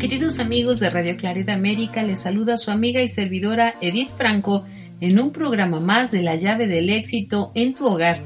Queridos 0.00 0.38
amigos 0.38 0.80
de 0.80 0.88
Radio 0.88 1.14
Claridad 1.18 1.54
América, 1.54 2.02
les 2.02 2.20
saluda 2.20 2.56
su 2.56 2.70
amiga 2.70 3.02
y 3.02 3.08
servidora 3.08 3.74
Edith 3.82 4.08
Franco 4.16 4.64
en 4.98 5.20
un 5.20 5.30
programa 5.30 5.78
más 5.78 6.10
de 6.10 6.22
la 6.22 6.36
llave 6.36 6.66
del 6.66 6.88
éxito 6.88 7.52
en 7.54 7.74
tu 7.74 7.86
hogar. 7.86 8.18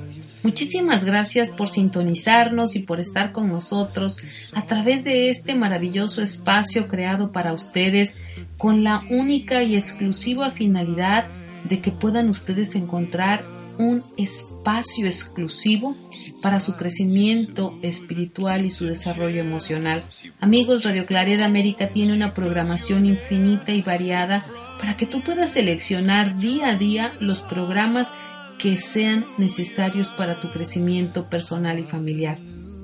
Muchísimas 0.45 1.03
gracias 1.03 1.51
por 1.51 1.69
sintonizarnos 1.69 2.77
y 2.77 2.79
por 2.79 3.01
estar 3.01 3.33
con 3.33 3.49
nosotros 3.49 4.21
a 4.53 4.67
través 4.67 5.03
de 5.03 5.31
este 5.31 5.57
maravilloso 5.57 6.23
espacio 6.23 6.87
creado 6.87 7.33
para 7.33 7.53
ustedes 7.53 8.15
con 8.57 8.85
la 8.85 9.03
única 9.11 9.65
y 9.65 9.75
exclusiva 9.75 10.53
finalidad 10.53 11.27
de 11.69 11.81
que 11.81 11.91
puedan 11.91 12.29
ustedes 12.29 12.77
encontrar 12.77 13.45
un 13.79 14.05
espacio 14.17 15.07
exclusivo 15.07 15.97
para 16.45 16.61
su 16.61 16.77
crecimiento 16.77 17.79
espiritual 17.81 18.67
y 18.67 18.71
su 18.71 18.85
desarrollo 18.85 19.41
emocional. 19.41 20.03
Amigos, 20.43 20.85
Radio 20.85 21.07
Claridad 21.07 21.47
América 21.47 21.89
tiene 21.89 22.13
una 22.13 22.35
programación 22.35 23.07
infinita 23.07 23.73
y 23.73 23.81
variada 23.81 24.45
para 24.79 24.95
que 24.95 25.07
tú 25.07 25.23
puedas 25.23 25.53
seleccionar 25.53 26.37
día 26.37 26.69
a 26.69 26.77
día 26.77 27.11
los 27.19 27.41
programas 27.41 28.13
que 28.59 28.77
sean 28.77 29.25
necesarios 29.39 30.11
para 30.11 30.43
tu 30.43 30.51
crecimiento 30.51 31.31
personal 31.31 31.79
y 31.79 31.85
familiar. 31.85 32.37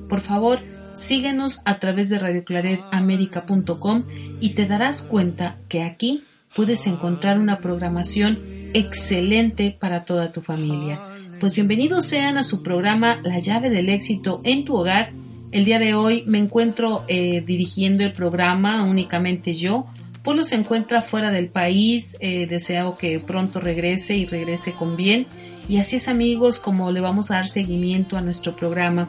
Por 0.08 0.22
favor, 0.22 0.58
síguenos 0.94 1.60
a 1.66 1.78
través 1.80 2.08
de 2.08 2.18
radioclaredamerica.com 2.18 4.04
y 4.40 4.54
te 4.54 4.64
darás 4.64 5.02
cuenta 5.02 5.58
que 5.68 5.82
aquí 5.82 6.24
puedes 6.56 6.86
encontrar 6.86 7.38
una 7.38 7.58
programación 7.58 8.38
excelente 8.72 9.76
para 9.78 10.06
toda 10.06 10.32
tu 10.32 10.40
familia. 10.40 10.98
Pues 11.40 11.54
bienvenidos 11.54 12.04
sean 12.04 12.36
a 12.36 12.44
su 12.44 12.62
programa 12.62 13.18
La 13.22 13.38
llave 13.38 13.70
del 13.70 13.88
éxito 13.88 14.42
en 14.44 14.66
tu 14.66 14.76
hogar. 14.76 15.10
El 15.52 15.64
día 15.64 15.78
de 15.78 15.94
hoy 15.94 16.22
me 16.26 16.36
encuentro 16.36 17.02
eh, 17.08 17.40
dirigiendo 17.40 18.04
el 18.04 18.12
programa 18.12 18.82
únicamente 18.82 19.54
yo. 19.54 19.86
Polo 20.22 20.44
se 20.44 20.56
encuentra 20.56 21.00
fuera 21.00 21.30
del 21.30 21.48
país, 21.48 22.14
eh, 22.20 22.46
deseo 22.46 22.98
que 22.98 23.18
pronto 23.20 23.58
regrese 23.58 24.18
y 24.18 24.26
regrese 24.26 24.74
con 24.74 24.96
bien. 24.96 25.26
Y 25.66 25.78
así 25.78 25.96
es 25.96 26.08
amigos 26.08 26.58
como 26.58 26.92
le 26.92 27.00
vamos 27.00 27.30
a 27.30 27.36
dar 27.36 27.48
seguimiento 27.48 28.18
a 28.18 28.20
nuestro 28.20 28.54
programa. 28.54 29.08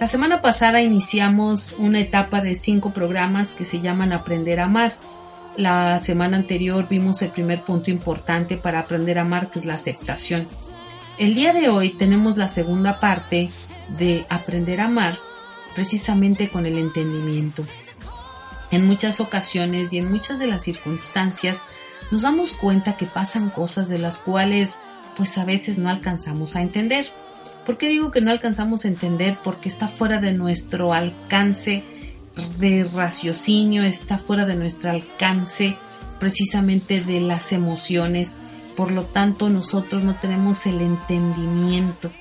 La 0.00 0.08
semana 0.08 0.42
pasada 0.42 0.82
iniciamos 0.82 1.76
una 1.78 2.00
etapa 2.00 2.40
de 2.40 2.56
cinco 2.56 2.90
programas 2.90 3.52
que 3.52 3.64
se 3.64 3.80
llaman 3.80 4.12
Aprender 4.12 4.58
a 4.58 4.64
Amar. 4.64 4.96
La 5.56 6.00
semana 6.00 6.38
anterior 6.38 6.88
vimos 6.90 7.22
el 7.22 7.30
primer 7.30 7.62
punto 7.62 7.92
importante 7.92 8.56
para 8.56 8.80
aprender 8.80 9.18
a 9.18 9.22
amar, 9.22 9.48
que 9.48 9.60
es 9.60 9.64
la 9.64 9.74
aceptación. 9.74 10.48
El 11.18 11.34
día 11.34 11.52
de 11.52 11.68
hoy 11.68 11.90
tenemos 11.90 12.36
la 12.36 12.46
segunda 12.46 13.00
parte 13.00 13.50
de 13.98 14.24
Aprender 14.28 14.80
a 14.80 14.84
Amar, 14.84 15.18
precisamente 15.74 16.48
con 16.48 16.64
el 16.64 16.78
entendimiento. 16.78 17.66
En 18.70 18.86
muchas 18.86 19.18
ocasiones 19.18 19.92
y 19.92 19.98
en 19.98 20.12
muchas 20.12 20.38
de 20.38 20.46
las 20.46 20.62
circunstancias 20.62 21.62
nos 22.12 22.22
damos 22.22 22.52
cuenta 22.52 22.96
que 22.96 23.06
pasan 23.06 23.50
cosas 23.50 23.88
de 23.88 23.98
las 23.98 24.18
cuales 24.18 24.76
pues 25.16 25.36
a 25.38 25.44
veces 25.44 25.76
no 25.76 25.90
alcanzamos 25.90 26.54
a 26.54 26.62
entender. 26.62 27.08
¿Por 27.66 27.78
qué 27.78 27.88
digo 27.88 28.12
que 28.12 28.20
no 28.20 28.30
alcanzamos 28.30 28.84
a 28.84 28.88
entender? 28.88 29.36
Porque 29.42 29.68
está 29.68 29.88
fuera 29.88 30.20
de 30.20 30.32
nuestro 30.34 30.94
alcance 30.94 31.82
de 32.60 32.84
raciocinio, 32.84 33.82
está 33.82 34.18
fuera 34.18 34.46
de 34.46 34.54
nuestro 34.54 34.90
alcance 34.90 35.76
precisamente 36.20 37.00
de 37.00 37.20
las 37.20 37.52
emociones. 37.52 38.36
Por 38.78 38.92
lo 38.92 39.02
tanto, 39.02 39.50
nosotros 39.50 40.04
no 40.04 40.14
tenemos 40.14 40.64
el 40.64 40.80
entendimiento, 40.80 42.12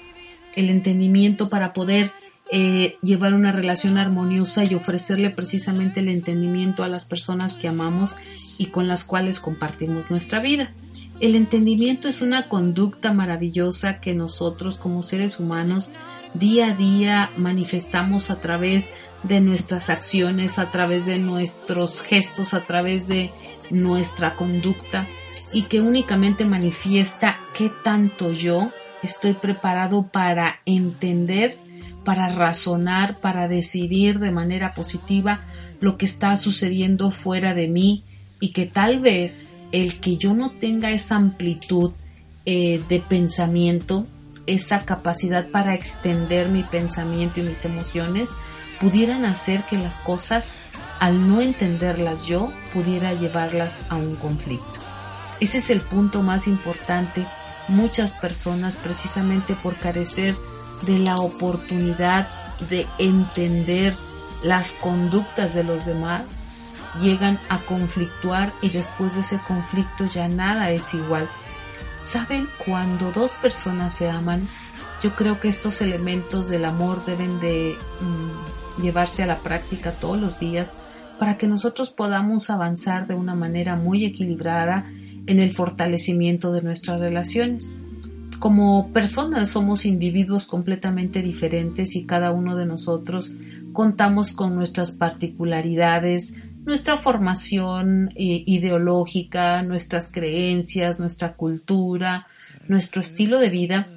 el 0.56 0.72
entendimiento 0.72 1.50
para 1.50 1.72
poder 1.72 2.12
eh, 2.52 2.98
llevar 3.04 3.36
una 3.36 3.52
relación 3.52 4.00
armoniosa 4.00 4.64
y 4.64 4.74
ofrecerle 4.74 5.30
precisamente 5.30 6.00
el 6.00 6.10
entendimiento 6.10 6.84
a 6.84 6.88
las 6.88 7.06
personas 7.06 7.58
que 7.58 7.68
amamos 7.68 8.16
y 8.58 8.66
con 8.72 8.88
las 8.88 9.06
cuales 9.06 9.40
compartimos 9.40 10.10
nuestra 10.10 10.40
vida. 10.40 10.74
El 11.20 11.36
entendimiento 11.36 12.08
es 12.08 12.24
una 12.24 12.48
conducta 12.48 13.14
maravillosa 13.14 14.00
que 14.00 14.16
nosotros 14.16 14.80
como 14.80 15.04
seres 15.04 15.40
humanos 15.40 15.92
día 16.34 16.70
a 16.70 16.74
día 16.74 17.30
manifestamos 17.38 18.32
a 18.32 18.42
través 18.42 18.90
de 19.22 19.42
nuestras 19.42 19.92
acciones, 19.92 20.58
a 20.58 20.72
través 20.72 21.06
de 21.06 21.20
nuestros 21.20 22.02
gestos, 22.02 22.56
a 22.56 22.62
través 22.62 23.08
de 23.08 23.30
nuestra 23.70 24.34
conducta 24.34 25.06
y 25.58 25.64
que 25.64 25.82
únicamente 25.82 26.46
manifiesta 26.46 27.36
qué 27.56 27.72
tanto 27.84 28.32
yo 28.32 28.70
estoy 29.02 29.34
preparado 29.34 30.04
para 30.04 30.60
entender, 30.68 31.58
para 32.06 32.30
razonar, 32.30 33.18
para 33.18 33.48
decidir 33.48 34.20
de 34.20 34.32
manera 34.32 34.76
positiva 34.76 35.42
lo 35.82 35.98
que 35.98 36.06
está 36.06 36.38
sucediendo 36.38 37.10
fuera 37.10 37.56
de 37.56 37.70
mí 37.70 38.04
y 38.40 38.50
que 38.50 38.68
tal 38.68 39.00
vez 39.00 39.60
el 39.72 40.00
que 40.00 40.18
yo 40.18 40.36
no 40.36 40.52
tenga 40.52 40.92
esa 40.92 41.16
amplitud 41.16 41.94
eh, 42.46 42.80
de 42.88 43.00
pensamiento, 43.00 44.06
esa 44.46 44.86
capacidad 44.86 45.48
para 45.50 45.74
extender 45.74 46.50
mi 46.50 46.62
pensamiento 46.62 47.40
y 47.40 47.44
mis 47.44 47.66
emociones, 47.66 48.30
pudieran 48.80 49.26
hacer 49.26 49.64
que 49.64 49.80
las 49.80 49.98
cosas, 50.02 50.54
al 51.00 51.28
no 51.28 51.42
entenderlas 51.42 52.28
yo, 52.28 52.54
pudiera 52.76 53.16
llevarlas 53.16 53.80
a 53.90 53.96
un 53.96 54.18
conflicto. 54.18 54.87
Ese 55.40 55.60
es 55.60 55.70
el 55.70 55.82
punto 55.82 56.24
más 56.24 56.48
importante. 56.48 57.26
Muchas 57.68 58.14
personas, 58.14 58.78
precisamente 58.78 59.56
por 59.56 59.76
carecer 59.76 60.36
de 60.86 61.00
la 61.00 61.16
oportunidad 61.16 62.28
de 62.70 62.88
entender 62.98 63.96
las 64.44 64.72
conductas 64.72 65.54
de 65.54 65.64
los 65.64 65.86
demás, 65.86 66.46
llegan 67.02 67.40
a 67.50 67.60
conflictuar 67.60 68.52
y 68.62 68.70
después 68.70 69.16
de 69.16 69.22
ese 69.22 69.40
conflicto 69.48 70.06
ya 70.06 70.28
nada 70.28 70.72
es 70.72 70.94
igual. 70.94 71.28
¿Saben 72.00 72.48
cuando 72.66 73.12
dos 73.12 73.32
personas 73.34 73.94
se 73.94 74.10
aman? 74.10 74.48
Yo 75.02 75.16
creo 75.16 75.40
que 75.40 75.50
estos 75.50 75.82
elementos 75.82 76.50
del 76.50 76.66
amor 76.66 77.06
deben 77.06 77.40
de 77.40 77.76
mm, 78.02 78.82
llevarse 78.82 79.24
a 79.24 79.28
la 79.28 79.38
práctica 79.38 79.92
todos 79.92 80.20
los 80.20 80.40
días 80.40 80.74
para 81.20 81.38
que 81.38 81.48
nosotros 81.48 81.90
podamos 81.90 82.50
avanzar 82.50 83.08
de 83.08 83.16
una 83.16 83.36
manera 83.36 83.76
muy 83.76 84.06
equilibrada 84.06 84.86
en 85.28 85.40
el 85.40 85.52
fortalecimiento 85.52 86.52
de 86.52 86.64
nuestras 86.64 87.00
relaciones. 87.00 87.72
Como 88.40 88.92
personas 88.94 89.50
somos 89.50 89.86
individuos 89.86 90.48
completamente 90.48 91.22
diferentes 91.22 91.96
y 91.96 92.06
cada 92.06 92.32
uno 92.32 92.56
de 92.56 92.66
nosotros 92.66 93.34
contamos 93.74 94.32
con 94.32 94.56
nuestras 94.56 94.92
particularidades, 94.92 96.34
nuestra 96.66 96.98
formación 96.98 98.10
eh, 98.16 98.44
ideológica, 98.46 99.62
nuestras 99.64 100.12
creencias, 100.12 101.00
nuestra 101.00 101.34
cultura, 101.34 102.28
nuestro 102.68 103.02
estilo 103.02 103.40
de 103.40 103.50
vida, 103.50 103.88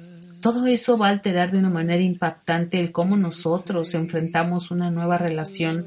todo 0.41 0.65
eso 0.65 0.97
va 0.97 1.07
a 1.07 1.11
alterar 1.11 1.51
de 1.51 1.59
una 1.59 1.69
manera 1.69 2.01
impactante 2.01 2.79
el 2.79 2.91
cómo 2.91 3.15
nosotros 3.15 3.93
enfrentamos 3.93 4.71
una 4.71 4.89
nueva 4.89 5.17
relación 5.19 5.85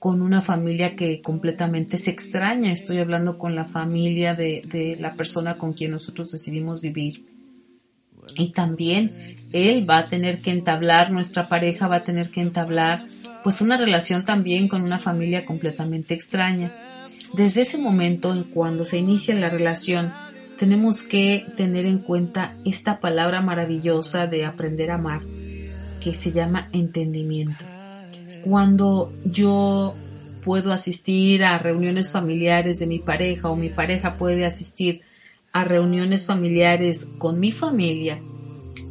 con 0.00 0.22
una 0.22 0.40
familia 0.40 0.96
que 0.96 1.20
completamente 1.20 1.98
se 1.98 2.10
extraña. 2.10 2.72
Estoy 2.72 2.98
hablando 2.98 3.38
con 3.38 3.54
la 3.54 3.66
familia 3.66 4.34
de, 4.34 4.62
de 4.64 4.96
la 4.98 5.12
persona 5.12 5.58
con 5.58 5.74
quien 5.74 5.92
nosotros 5.92 6.32
decidimos 6.32 6.80
vivir. 6.80 7.26
Y 8.34 8.52
también 8.52 9.12
él 9.52 9.88
va 9.88 9.98
a 9.98 10.06
tener 10.06 10.38
que 10.38 10.52
entablar, 10.52 11.12
nuestra 11.12 11.48
pareja 11.48 11.86
va 11.86 11.96
a 11.96 12.04
tener 12.04 12.30
que 12.30 12.40
entablar 12.40 13.06
pues 13.44 13.60
una 13.60 13.76
relación 13.76 14.24
también 14.24 14.68
con 14.68 14.82
una 14.82 14.98
familia 14.98 15.44
completamente 15.44 16.14
extraña. 16.14 16.72
Desde 17.34 17.62
ese 17.62 17.76
momento, 17.76 18.34
cuando 18.54 18.86
se 18.86 18.96
inicia 18.96 19.34
la 19.34 19.50
relación, 19.50 20.12
tenemos 20.58 21.02
que 21.02 21.44
tener 21.58 21.84
en 21.84 21.98
cuenta 21.98 22.54
esta 22.64 23.00
palabra 23.00 23.42
maravillosa 23.42 24.26
de 24.26 24.46
aprender 24.46 24.90
a 24.90 24.94
amar, 24.94 25.20
que 26.02 26.14
se 26.14 26.32
llama 26.32 26.68
entendimiento. 26.72 27.69
Cuando 28.44 29.12
yo 29.24 29.94
puedo 30.44 30.72
asistir 30.72 31.44
a 31.44 31.58
reuniones 31.58 32.10
familiares 32.10 32.78
de 32.78 32.86
mi 32.86 32.98
pareja 32.98 33.50
o 33.50 33.56
mi 33.56 33.68
pareja 33.68 34.14
puede 34.14 34.46
asistir 34.46 35.02
a 35.52 35.64
reuniones 35.64 36.26
familiares 36.26 37.08
con 37.18 37.40
mi 37.40 37.52
familia, 37.52 38.20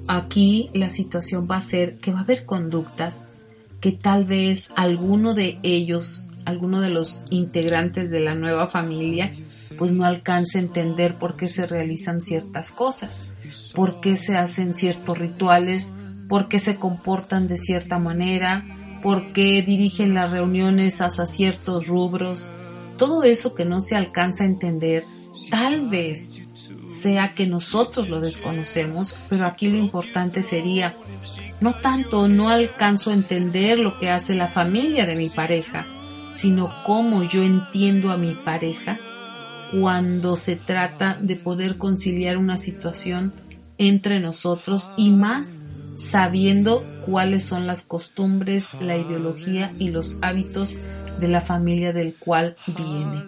aquí 0.08 0.70
la 0.74 0.90
situación 0.90 1.48
va 1.50 1.58
a 1.58 1.62
ser 1.62 1.98
que 1.98 2.12
va 2.12 2.20
a 2.20 2.24
haber 2.24 2.46
conductas 2.46 3.32
que 3.80 3.92
tal 3.92 4.26
vez 4.26 4.74
alguno 4.76 5.34
de 5.34 5.58
ellos, 5.64 6.32
alguno 6.46 6.82
de 6.82 6.90
los 6.90 7.24
integrantes 7.30 8.10
de 8.10 8.20
la 8.20 8.36
nueva 8.36 8.68
familia, 8.68 9.32
pues 9.78 9.94
no 9.94 10.04
alcance 10.04 10.58
a 10.58 10.62
entender 10.62 11.16
por 11.16 11.38
qué 11.38 11.48
se 11.48 11.66
realizan 11.66 12.22
ciertas 12.22 12.72
cosas, 12.72 13.30
por 13.74 14.02
qué 14.02 14.18
se 14.18 14.36
hacen 14.36 14.76
ciertos 14.76 15.18
rituales, 15.18 15.94
por 16.28 16.50
qué 16.50 16.60
se 16.60 16.76
comportan 16.76 17.48
de 17.48 17.56
cierta 17.56 18.00
manera, 18.00 18.66
por 19.02 19.34
qué 19.34 19.62
dirigen 19.62 20.14
las 20.14 20.32
reuniones 20.32 21.02
hacia 21.02 21.26
ciertos 21.26 21.88
rubros. 21.88 22.52
Todo 22.98 23.24
eso 23.24 23.54
que 23.54 23.66
no 23.66 23.82
se 23.82 23.96
alcanza 23.96 24.44
a 24.44 24.48
entender, 24.48 25.06
tal 25.50 25.90
vez 25.90 26.44
sea 26.88 27.34
que 27.34 27.48
nosotros 27.48 28.10
lo 28.10 28.20
desconocemos, 28.20 29.18
pero 29.30 29.46
aquí 29.46 29.68
lo 29.68 29.78
importante 29.78 30.44
sería 30.44 30.96
no 31.62 31.76
tanto 31.76 32.28
no 32.28 32.50
alcanzo 32.50 33.10
a 33.12 33.14
entender 33.14 33.80
lo 33.80 34.00
que 34.00 34.10
hace 34.10 34.36
la 34.36 34.48
familia 34.48 35.06
de 35.06 35.16
mi 35.16 35.30
pareja, 35.30 35.86
sino 36.34 36.72
cómo 36.86 37.24
yo 37.24 37.44
entiendo 37.44 38.12
a 38.12 38.18
mi 38.18 38.34
pareja 38.34 38.98
cuando 39.72 40.36
se 40.36 40.56
trata 40.56 41.18
de 41.20 41.36
poder 41.36 41.78
conciliar 41.78 42.38
una 42.38 42.58
situación 42.58 43.34
entre 43.78 44.20
nosotros 44.20 44.92
y 44.98 45.12
más 45.12 45.64
sabiendo 46.00 46.82
cuáles 47.06 47.44
son 47.44 47.68
las 47.68 47.82
costumbres, 47.82 48.70
la 48.80 48.98
ideología 48.98 49.74
y 49.78 49.90
los 49.90 50.18
hábitos 50.22 50.76
de 51.20 51.28
la 51.28 51.42
familia 51.42 51.92
del 51.92 52.16
cual 52.16 52.56
viene. 52.68 53.22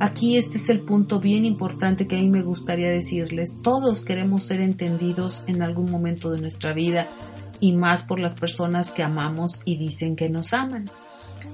Aquí 0.00 0.38
este 0.38 0.56
es 0.56 0.70
el 0.70 0.80
punto 0.80 1.20
bien 1.20 1.44
importante 1.44 2.06
que 2.06 2.16
a 2.16 2.20
mí 2.20 2.30
me 2.30 2.42
gustaría 2.42 2.90
decirles. 2.90 3.58
Todos 3.62 4.00
queremos 4.00 4.42
ser 4.44 4.62
entendidos 4.62 5.44
en 5.46 5.62
algún 5.62 5.90
momento 5.90 6.30
de 6.30 6.40
nuestra 6.40 6.72
vida 6.72 7.06
y 7.60 7.72
más 7.72 8.02
por 8.02 8.18
las 8.18 8.34
personas 8.34 8.90
que 8.92 9.02
amamos 9.02 9.60
y 9.66 9.76
dicen 9.76 10.16
que 10.16 10.30
nos 10.30 10.54
aman. 10.54 10.90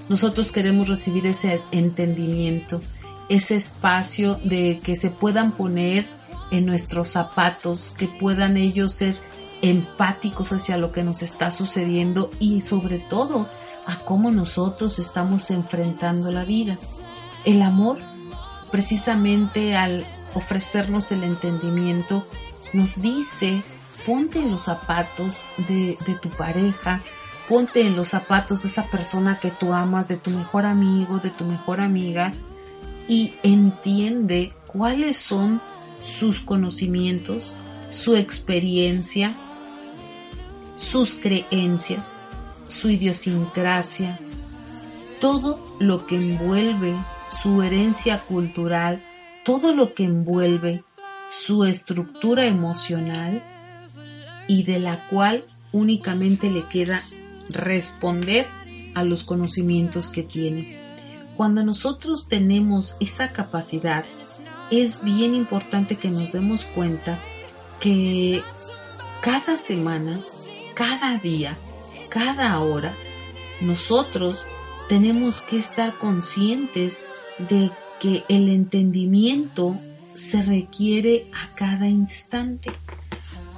Nosotros 0.09 0.53
queremos 0.53 0.89
recibir 0.89 1.27
ese 1.27 1.61
entendimiento, 1.73 2.81
ese 3.29 3.57
espacio 3.57 4.41
de 4.45 4.79
que 4.83 4.95
se 4.95 5.11
puedan 5.11 5.53
poner 5.53 6.07
en 6.53 6.67
nuestros 6.67 7.09
zapatos, 7.11 7.95
que 7.97 8.07
puedan 8.07 8.57
ellos 8.57 8.93
ser 8.93 9.15
empáticos 9.63 10.53
hacia 10.53 10.77
lo 10.77 10.93
que 10.93 11.05
nos 11.05 11.23
está 11.23 11.51
sucediendo 11.51 12.31
y 12.39 12.61
sobre 12.61 12.99
todo 12.99 13.49
a 13.87 13.99
cómo 14.01 14.31
nosotros 14.31 14.99
estamos 14.99 15.51
enfrentando 15.51 16.31
la 16.31 16.45
vida. 16.45 16.79
El 17.45 17.63
amor, 17.63 17.99
precisamente 18.71 19.77
al 19.77 20.07
ofrecernos 20.35 21.11
el 21.13 21.25
entendimiento, 21.25 22.27
nos 22.73 23.01
dice 23.01 23.63
ponte 24.05 24.41
en 24.41 24.51
los 24.51 24.63
zapatos 24.63 25.37
de, 25.69 25.97
tu 26.21 26.29
pareja, 26.31 27.03
ponte 27.49 27.87
en 27.87 27.97
los 27.97 28.09
zapatos 28.09 28.63
de 28.63 28.69
esa 28.69 28.85
persona 28.87 29.39
que 29.39 29.51
tú 29.51 29.73
amas, 29.73 30.09
de 30.09 30.17
tu 30.17 30.31
mejor 30.31 30.67
amigo, 30.67 31.19
de 31.19 31.31
tu 31.31 31.45
mejor 31.45 31.81
amiga, 31.81 32.33
y 33.09 33.35
entiende 33.43 34.53
cuáles 34.67 35.17
son 35.17 35.61
sus 36.03 36.41
conocimientos, 36.41 37.57
su 37.91 38.17
experiencia, 38.17 39.35
sus 40.77 41.17
creencias, 41.17 42.13
su 42.67 42.91
idiosincrasia, 42.91 44.19
todo 45.21 45.77
lo 45.79 46.07
que 46.07 46.17
envuelve 46.17 46.95
su 47.29 47.63
herencia 47.63 48.21
cultural, 48.21 49.01
todo 49.45 49.75
lo 49.75 49.95
que 49.95 50.05
envuelve 50.05 50.85
su 51.29 51.65
estructura 51.65 52.45
emocional 52.45 53.43
y 54.49 54.65
de 54.65 54.79
la 54.79 55.09
cual 55.09 55.45
únicamente 55.73 56.51
le 56.51 56.69
queda 56.69 57.03
responder 57.49 58.47
a 58.95 59.05
los 59.05 59.25
conocimientos 59.25 60.11
que 60.11 60.23
tiene. 60.23 60.79
Cuando 61.37 61.65
nosotros 61.65 62.29
tenemos 62.29 62.97
esa 63.01 63.33
capacidad, 63.33 64.05
es 64.71 65.03
bien 65.03 65.35
importante 65.35 65.97
que 65.97 66.09
nos 66.09 66.33
demos 66.33 66.65
cuenta 66.65 67.19
que 67.81 68.43
cada 69.23 69.57
semana, 69.57 70.21
cada 70.83 71.17
día, 71.17 71.57
cada 72.09 72.59
hora, 72.59 72.93
nosotros 73.61 74.45
tenemos 74.89 75.41
que 75.41 75.57
estar 75.57 75.93
conscientes 75.93 76.99
de 77.39 77.71
que 78.01 78.25
el 78.29 78.49
entendimiento 78.49 79.77
se 80.15 80.43
requiere 80.43 81.27
a 81.33 81.55
cada 81.55 81.87
instante. 81.87 82.73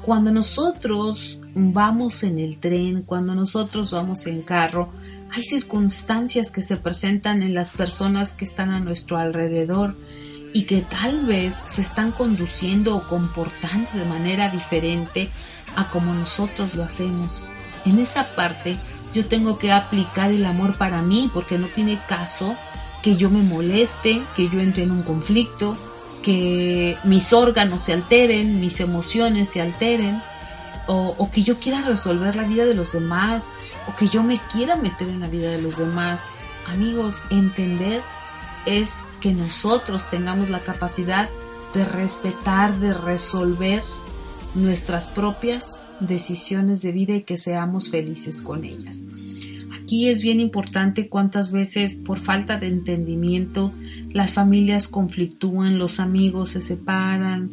Cuando 0.03 0.33
nosotros 0.33 1.41
vamos 1.55 2.25
en 2.25 2.39
el 2.39 2.59
tren, 2.59 3.01
cuando 3.01 3.35
nosotros 3.35 3.93
vamos 3.93 4.27
en 4.27 4.43
carro, 4.43 4.93
hay 5.33 5.45
circunstancias 5.45 6.51
que 6.51 6.61
se 6.61 6.77
presentan 6.77 7.43
en 7.43 7.55
las 7.55 7.71
personas 7.71 8.35
que 8.35 8.45
están 8.45 8.69
a 8.71 8.81
nuestro 8.81 9.17
alrededor 9.17 9.97
y 10.55 10.63
que 10.63 10.81
tal 10.81 11.27
vez 11.27 11.63
se 11.67 11.83
están 11.83 12.13
conduciendo 12.13 12.97
o 12.97 13.07
comportando 13.09 13.91
de 13.93 14.05
manera 14.05 14.49
diferente 14.49 15.29
a 15.77 15.91
como 15.91 16.15
nosotros 16.15 16.75
lo 16.75 16.85
hacemos. 16.85 17.43
En 17.85 17.99
esa 17.99 18.35
parte 18.37 18.79
yo 19.13 19.27
tengo 19.27 19.59
que 19.59 19.73
aplicar 19.73 20.31
el 20.31 20.47
amor 20.47 20.79
para 20.79 21.03
mí 21.03 21.29
porque 21.35 21.59
no 21.59 21.67
tiene 21.67 22.01
caso 22.09 22.57
que 23.03 23.17
yo 23.17 23.31
me 23.31 23.43
moleste, 23.43 24.23
que 24.37 24.49
yo 24.49 24.61
entre 24.61 24.85
en 24.85 24.93
un 24.93 25.03
conflicto, 25.03 25.77
que 26.23 26.97
mis 27.03 27.33
órganos 27.33 27.83
se 27.83 27.93
alteren, 27.93 28.61
mis 28.61 28.81
emociones 28.81 29.51
se 29.51 29.61
alteren, 29.61 30.23
o, 30.87 31.31
que 31.33 31.43
yo 31.43 31.59
quiera 31.59 31.83
resolver 31.83 32.37
la 32.37 32.45
vida 32.45 32.65
de 32.65 32.75
los 32.75 32.93
demás, 32.93 33.51
o 33.89 33.97
que 33.97 34.09
yo 34.09 34.23
me 34.23 34.39
quiera 34.53 34.77
meter 34.77 35.09
en 35.09 35.21
la 35.21 35.29
vida 35.29 35.51
de 35.51 35.61
los 35.61 35.77
demás. 35.77 36.31
Amigos, 36.67 37.23
entender 37.31 38.03
es 38.67 38.95
que 39.21 39.33
nosotros 39.33 40.09
tengamos 40.11 40.51
la 40.51 40.61
capacidad 40.61 41.29
de 41.75 41.85
respetar, 41.85 42.79
de 42.79 42.95
resolver 42.95 43.83
nuestras 44.55 45.07
propias 45.07 45.79
decisiones 46.01 46.83
de 46.83 46.93
vida 46.93 47.17
y 47.17 47.23
que 47.23 47.39
seamos 47.39 47.91
felices 47.91 48.43
con 48.43 48.65
ellas. 48.65 49.05
Aquí 49.73 50.09
es 50.09 50.23
bien 50.23 50.41
importante 50.41 51.09
cuántas 51.09 51.53
veces 51.53 51.97
por 51.97 52.21
falta 52.21 52.59
de 52.59 52.69
entendimiento 52.69 53.73
las 54.11 54.33
familias 54.33 54.89
conflictúan, 54.89 55.79
los 55.79 56.01
amigos 56.01 56.51
se 56.51 56.63
separan. 56.63 57.51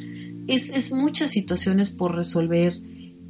Es, 0.48 0.70
es 0.70 0.94
muchas 0.94 1.32
situaciones 1.32 1.92
por 1.92 2.16
resolver 2.16 2.74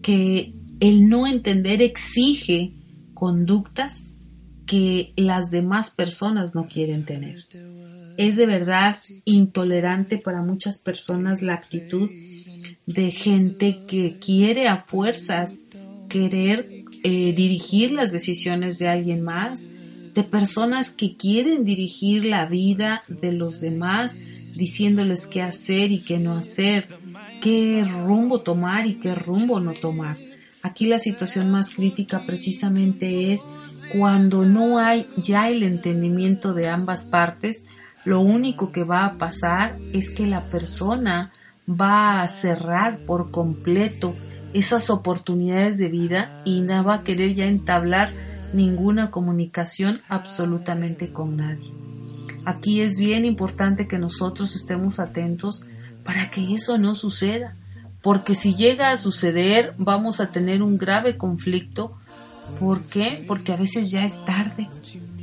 que 0.01 0.53
el 0.79 1.09
no 1.09 1.25
entender 1.25 1.81
exige 1.81 2.73
conductas 3.13 4.17
que 4.71 5.11
las 5.17 5.51
demás 5.51 5.89
personas 5.89 6.55
no 6.55 6.69
quieren 6.69 7.03
tener. 7.03 7.45
Es 8.15 8.37
de 8.37 8.45
verdad 8.45 8.95
intolerante 9.25 10.17
para 10.17 10.41
muchas 10.43 10.77
personas 10.77 11.41
la 11.41 11.55
actitud 11.55 12.09
de 12.85 13.11
gente 13.11 13.79
que 13.85 14.17
quiere 14.19 14.69
a 14.69 14.77
fuerzas 14.77 15.65
querer 16.07 16.85
eh, 17.03 17.33
dirigir 17.33 17.91
las 17.91 18.13
decisiones 18.13 18.79
de 18.79 18.87
alguien 18.87 19.23
más, 19.23 19.71
de 20.13 20.23
personas 20.23 20.91
que 20.91 21.17
quieren 21.17 21.65
dirigir 21.65 22.23
la 22.23 22.45
vida 22.45 23.03
de 23.09 23.33
los 23.33 23.59
demás, 23.59 24.19
diciéndoles 24.55 25.27
qué 25.27 25.41
hacer 25.41 25.91
y 25.91 25.99
qué 25.99 26.17
no 26.17 26.37
hacer, 26.37 26.87
qué 27.41 27.83
rumbo 27.83 28.39
tomar 28.39 28.87
y 28.87 29.01
qué 29.01 29.15
rumbo 29.15 29.59
no 29.59 29.73
tomar. 29.73 30.15
Aquí 30.61 30.85
la 30.85 30.99
situación 30.99 31.51
más 31.51 31.71
crítica 31.71 32.23
precisamente 32.25 33.33
es 33.33 33.45
cuando 33.93 34.45
no 34.45 34.79
hay 34.79 35.07
ya 35.17 35.49
el 35.49 35.63
entendimiento 35.63 36.53
de 36.53 36.69
ambas 36.69 37.03
partes, 37.03 37.65
lo 38.05 38.19
único 38.19 38.71
que 38.71 38.83
va 38.83 39.05
a 39.05 39.17
pasar 39.17 39.77
es 39.93 40.09
que 40.09 40.25
la 40.25 40.41
persona 40.41 41.31
va 41.69 42.21
a 42.21 42.27
cerrar 42.27 42.99
por 42.99 43.31
completo 43.31 44.15
esas 44.53 44.89
oportunidades 44.89 45.77
de 45.77 45.89
vida 45.89 46.41
y 46.45 46.61
no 46.61 46.83
va 46.83 46.95
a 46.95 47.03
querer 47.03 47.33
ya 47.33 47.45
entablar 47.45 48.11
ninguna 48.53 49.11
comunicación 49.11 49.99
absolutamente 50.09 51.11
con 51.11 51.37
nadie. 51.37 51.71
Aquí 52.45 52.81
es 52.81 52.99
bien 52.99 53.23
importante 53.23 53.87
que 53.87 53.97
nosotros 53.97 54.55
estemos 54.55 54.99
atentos 54.99 55.63
para 56.03 56.29
que 56.31 56.53
eso 56.53 56.77
no 56.77 56.95
suceda, 56.95 57.55
porque 58.01 58.35
si 58.35 58.55
llega 58.55 58.91
a 58.91 58.97
suceder 58.97 59.73
vamos 59.77 60.19
a 60.19 60.31
tener 60.31 60.63
un 60.63 60.77
grave 60.77 61.17
conflicto. 61.17 61.95
¿Por 62.59 62.83
qué? 62.83 63.23
Porque 63.27 63.53
a 63.53 63.57
veces 63.57 63.91
ya 63.91 64.05
es 64.05 64.23
tarde. 64.25 64.69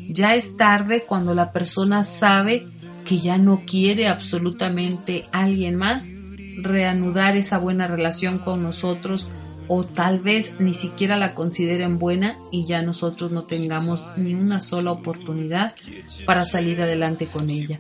Ya 0.09 0.35
es 0.35 0.57
tarde 0.57 1.05
cuando 1.07 1.35
la 1.35 1.53
persona 1.53 2.05
sabe 2.05 2.67
que 3.05 3.19
ya 3.21 3.39
no 3.39 3.63
quiere 3.67 4.09
absolutamente 4.09 5.27
alguien 5.33 5.77
más 5.77 6.17
reanudar 6.63 7.37
esa 7.37 7.59
buena 7.59 7.87
relación 7.87 8.39
con 8.39 8.63
nosotros 8.63 9.29
o 9.69 9.85
tal 9.85 10.19
vez 10.19 10.57
ni 10.59 10.75
siquiera 10.75 11.17
la 11.17 11.35
consideren 11.35 11.99
buena 11.99 12.37
y 12.51 12.65
ya 12.65 12.83
nosotros 12.83 13.31
no 13.31 13.45
tengamos 13.45 14.07
ni 14.17 14.35
una 14.35 14.61
sola 14.61 14.93
oportunidad 14.93 15.75
para 16.25 16.45
salir 16.45 16.81
adelante 16.81 17.27
con 17.27 17.51
ella. 17.51 17.79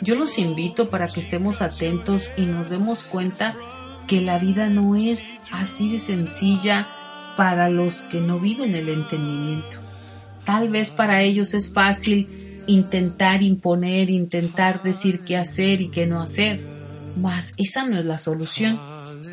Yo 0.00 0.14
los 0.14 0.38
invito 0.38 0.88
para 0.88 1.08
que 1.08 1.20
estemos 1.20 1.60
atentos 1.60 2.30
y 2.36 2.46
nos 2.46 2.70
demos 2.70 3.02
cuenta 3.02 3.54
que 4.06 4.20
la 4.20 4.38
vida 4.38 4.68
no 4.68 4.96
es 4.96 5.40
así 5.52 5.92
de 5.92 6.00
sencilla 6.00 6.86
para 7.36 7.68
los 7.68 8.02
que 8.02 8.20
no 8.20 8.40
viven 8.40 8.74
el 8.74 8.88
entendimiento. 8.88 9.78
Tal 10.44 10.68
vez 10.68 10.90
para 10.90 11.22
ellos 11.22 11.54
es 11.54 11.72
fácil 11.72 12.28
intentar 12.66 13.42
imponer, 13.42 14.10
intentar 14.10 14.82
decir 14.82 15.20
qué 15.20 15.36
hacer 15.36 15.80
y 15.80 15.88
qué 15.88 16.06
no 16.06 16.20
hacer, 16.20 16.60
mas 17.16 17.54
esa 17.58 17.86
no 17.86 17.98
es 17.98 18.04
la 18.04 18.18
solución. 18.18 18.78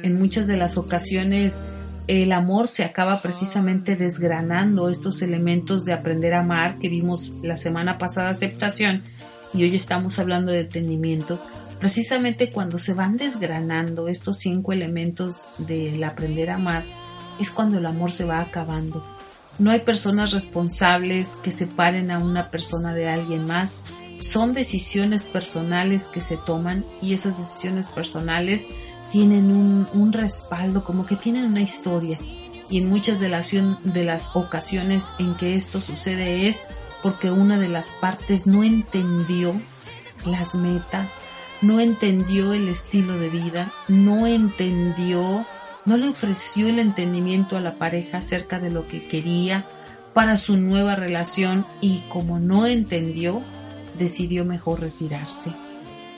En 0.03 0.19
muchas 0.19 0.48
de 0.48 0.57
las 0.57 0.77
ocasiones 0.77 1.63
el 2.07 2.33
amor 2.33 2.67
se 2.67 2.83
acaba 2.83 3.22
precisamente 3.22 3.95
desgranando 3.95 4.89
estos 4.89 5.22
elementos 5.22 5.86
de 5.86 5.93
aprender 5.93 6.33
a 6.33 6.39
amar 6.39 6.77
que 6.79 6.89
vimos 6.89 7.36
la 7.41 7.55
semana 7.55 7.98
pasada 7.98 8.29
aceptación 8.29 9.01
y 9.53 9.63
hoy 9.63 9.75
estamos 9.75 10.19
hablando 10.19 10.51
de 10.51 10.62
entendimiento. 10.62 11.39
Precisamente 11.79 12.51
cuando 12.51 12.77
se 12.77 12.93
van 12.93 13.17
desgranando 13.17 14.07
estos 14.07 14.39
cinco 14.39 14.74
elementos 14.74 15.41
del 15.60 16.03
aprender 16.03 16.50
a 16.50 16.55
amar 16.55 16.83
es 17.39 17.51
cuando 17.51 17.77
el 17.77 17.85
amor 17.85 18.11
se 18.11 18.25
va 18.25 18.39
acabando. 18.39 19.03
No 19.59 19.71
hay 19.71 19.81
personas 19.81 20.31
responsables 20.31 21.35
que 21.43 21.51
separen 21.51 22.09
a 22.11 22.17
una 22.17 22.49
persona 22.49 22.93
de 22.93 23.07
alguien 23.07 23.45
más. 23.45 23.81
Son 24.19 24.53
decisiones 24.53 25.23
personales 25.23 26.05
que 26.05 26.21
se 26.21 26.37
toman 26.37 26.85
y 27.01 27.13
esas 27.13 27.37
decisiones 27.37 27.87
personales 27.89 28.65
tienen 29.11 29.51
un, 29.93 30.11
respaldo, 30.11 30.83
como 30.83 31.05
que 31.05 31.15
tienen 31.15 31.45
una 31.45 31.61
historia. 31.61 32.17
Y 32.67 32.79
en 32.79 32.89
muchas 32.89 33.19
de 33.19 33.29
las, 33.29 34.35
ocasiones 34.35 35.03
en 35.19 35.35
que 35.35 35.53
esto 35.53 35.79
sucede 35.81 36.47
es 36.47 36.61
porque 37.03 37.29
una 37.29 37.59
de 37.59 37.69
las 37.69 37.89
partes 37.89 38.47
no 38.47 38.63
entendió 38.63 39.53
las 40.25 40.55
metas, 40.55 41.19
no 41.61 41.79
entendió 41.79 42.53
el 42.53 42.69
estilo 42.69 43.15
de 43.19 43.29
vida, 43.29 43.71
no 43.87 44.25
entendió, 44.25 45.45
no 45.85 45.97
le 45.97 46.07
ofreció 46.07 46.67
el 46.67 46.79
entendimiento 46.79 47.57
a 47.57 47.61
la 47.61 47.75
pareja 47.75 48.19
acerca 48.19 48.59
de 48.59 48.71
lo 48.71 48.87
que 48.87 49.07
quería 49.07 49.65
para 50.13 50.37
su 50.37 50.57
nueva 50.57 50.95
relación 50.95 51.65
y 51.81 51.99
como 52.09 52.39
no 52.39 52.65
entendió, 52.67 53.41
decidió 53.97 54.45
mejor 54.45 54.81
retirarse. 54.81 55.53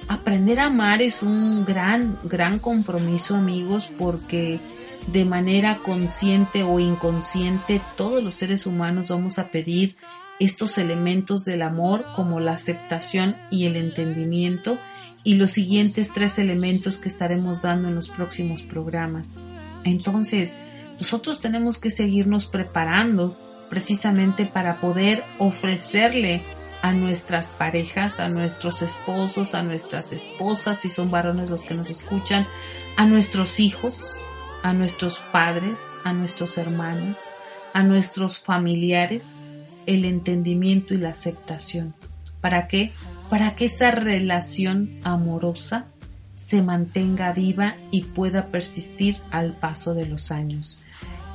Aprender 0.07 0.59
a 0.59 0.65
amar 0.65 1.01
es 1.01 1.23
un 1.23 1.65
gran, 1.65 2.19
gran 2.23 2.59
compromiso 2.59 3.35
amigos 3.35 3.89
porque 3.97 4.59
de 5.07 5.25
manera 5.25 5.77
consciente 5.77 6.63
o 6.63 6.79
inconsciente 6.79 7.81
todos 7.95 8.23
los 8.23 8.35
seres 8.35 8.65
humanos 8.65 9.09
vamos 9.09 9.39
a 9.39 9.49
pedir 9.49 9.95
estos 10.39 10.77
elementos 10.77 11.45
del 11.45 11.61
amor 11.61 12.05
como 12.15 12.39
la 12.39 12.53
aceptación 12.53 13.35
y 13.49 13.65
el 13.65 13.77
entendimiento 13.77 14.77
y 15.23 15.35
los 15.35 15.51
siguientes 15.51 16.11
tres 16.13 16.37
elementos 16.37 16.97
que 16.97 17.09
estaremos 17.09 17.61
dando 17.61 17.87
en 17.87 17.95
los 17.95 18.09
próximos 18.09 18.61
programas. 18.61 19.35
Entonces, 19.85 20.59
nosotros 20.99 21.39
tenemos 21.39 21.77
que 21.77 21.89
seguirnos 21.89 22.47
preparando 22.47 23.37
precisamente 23.69 24.45
para 24.45 24.81
poder 24.81 25.23
ofrecerle 25.37 26.41
a 26.81 26.91
nuestras 26.91 27.51
parejas, 27.51 28.19
a 28.19 28.27
nuestros 28.29 28.81
esposos, 28.81 29.55
a 29.55 29.63
nuestras 29.63 30.11
esposas, 30.11 30.79
si 30.79 30.89
son 30.89 31.09
varones 31.09 31.49
los 31.49 31.61
que 31.61 31.73
nos 31.73 31.89
escuchan, 31.89 32.45
a 32.97 33.05
nuestros 33.05 33.59
hijos, 33.59 34.21
a 34.63 34.73
nuestros 34.73 35.19
padres, 35.31 35.79
a 36.03 36.13
nuestros 36.13 36.57
hermanos, 36.57 37.19
a 37.73 37.83
nuestros 37.83 38.39
familiares, 38.39 39.37
el 39.85 40.05
entendimiento 40.05 40.93
y 40.93 40.97
la 40.97 41.09
aceptación. 41.09 41.93
¿Para 42.41 42.67
qué? 42.67 42.91
Para 43.29 43.55
que 43.55 43.65
esa 43.65 43.91
relación 43.91 44.99
amorosa 45.03 45.87
se 46.35 46.61
mantenga 46.61 47.31
viva 47.31 47.75
y 47.91 48.03
pueda 48.03 48.47
persistir 48.47 49.17
al 49.31 49.53
paso 49.53 49.93
de 49.93 50.05
los 50.05 50.31
años. 50.31 50.77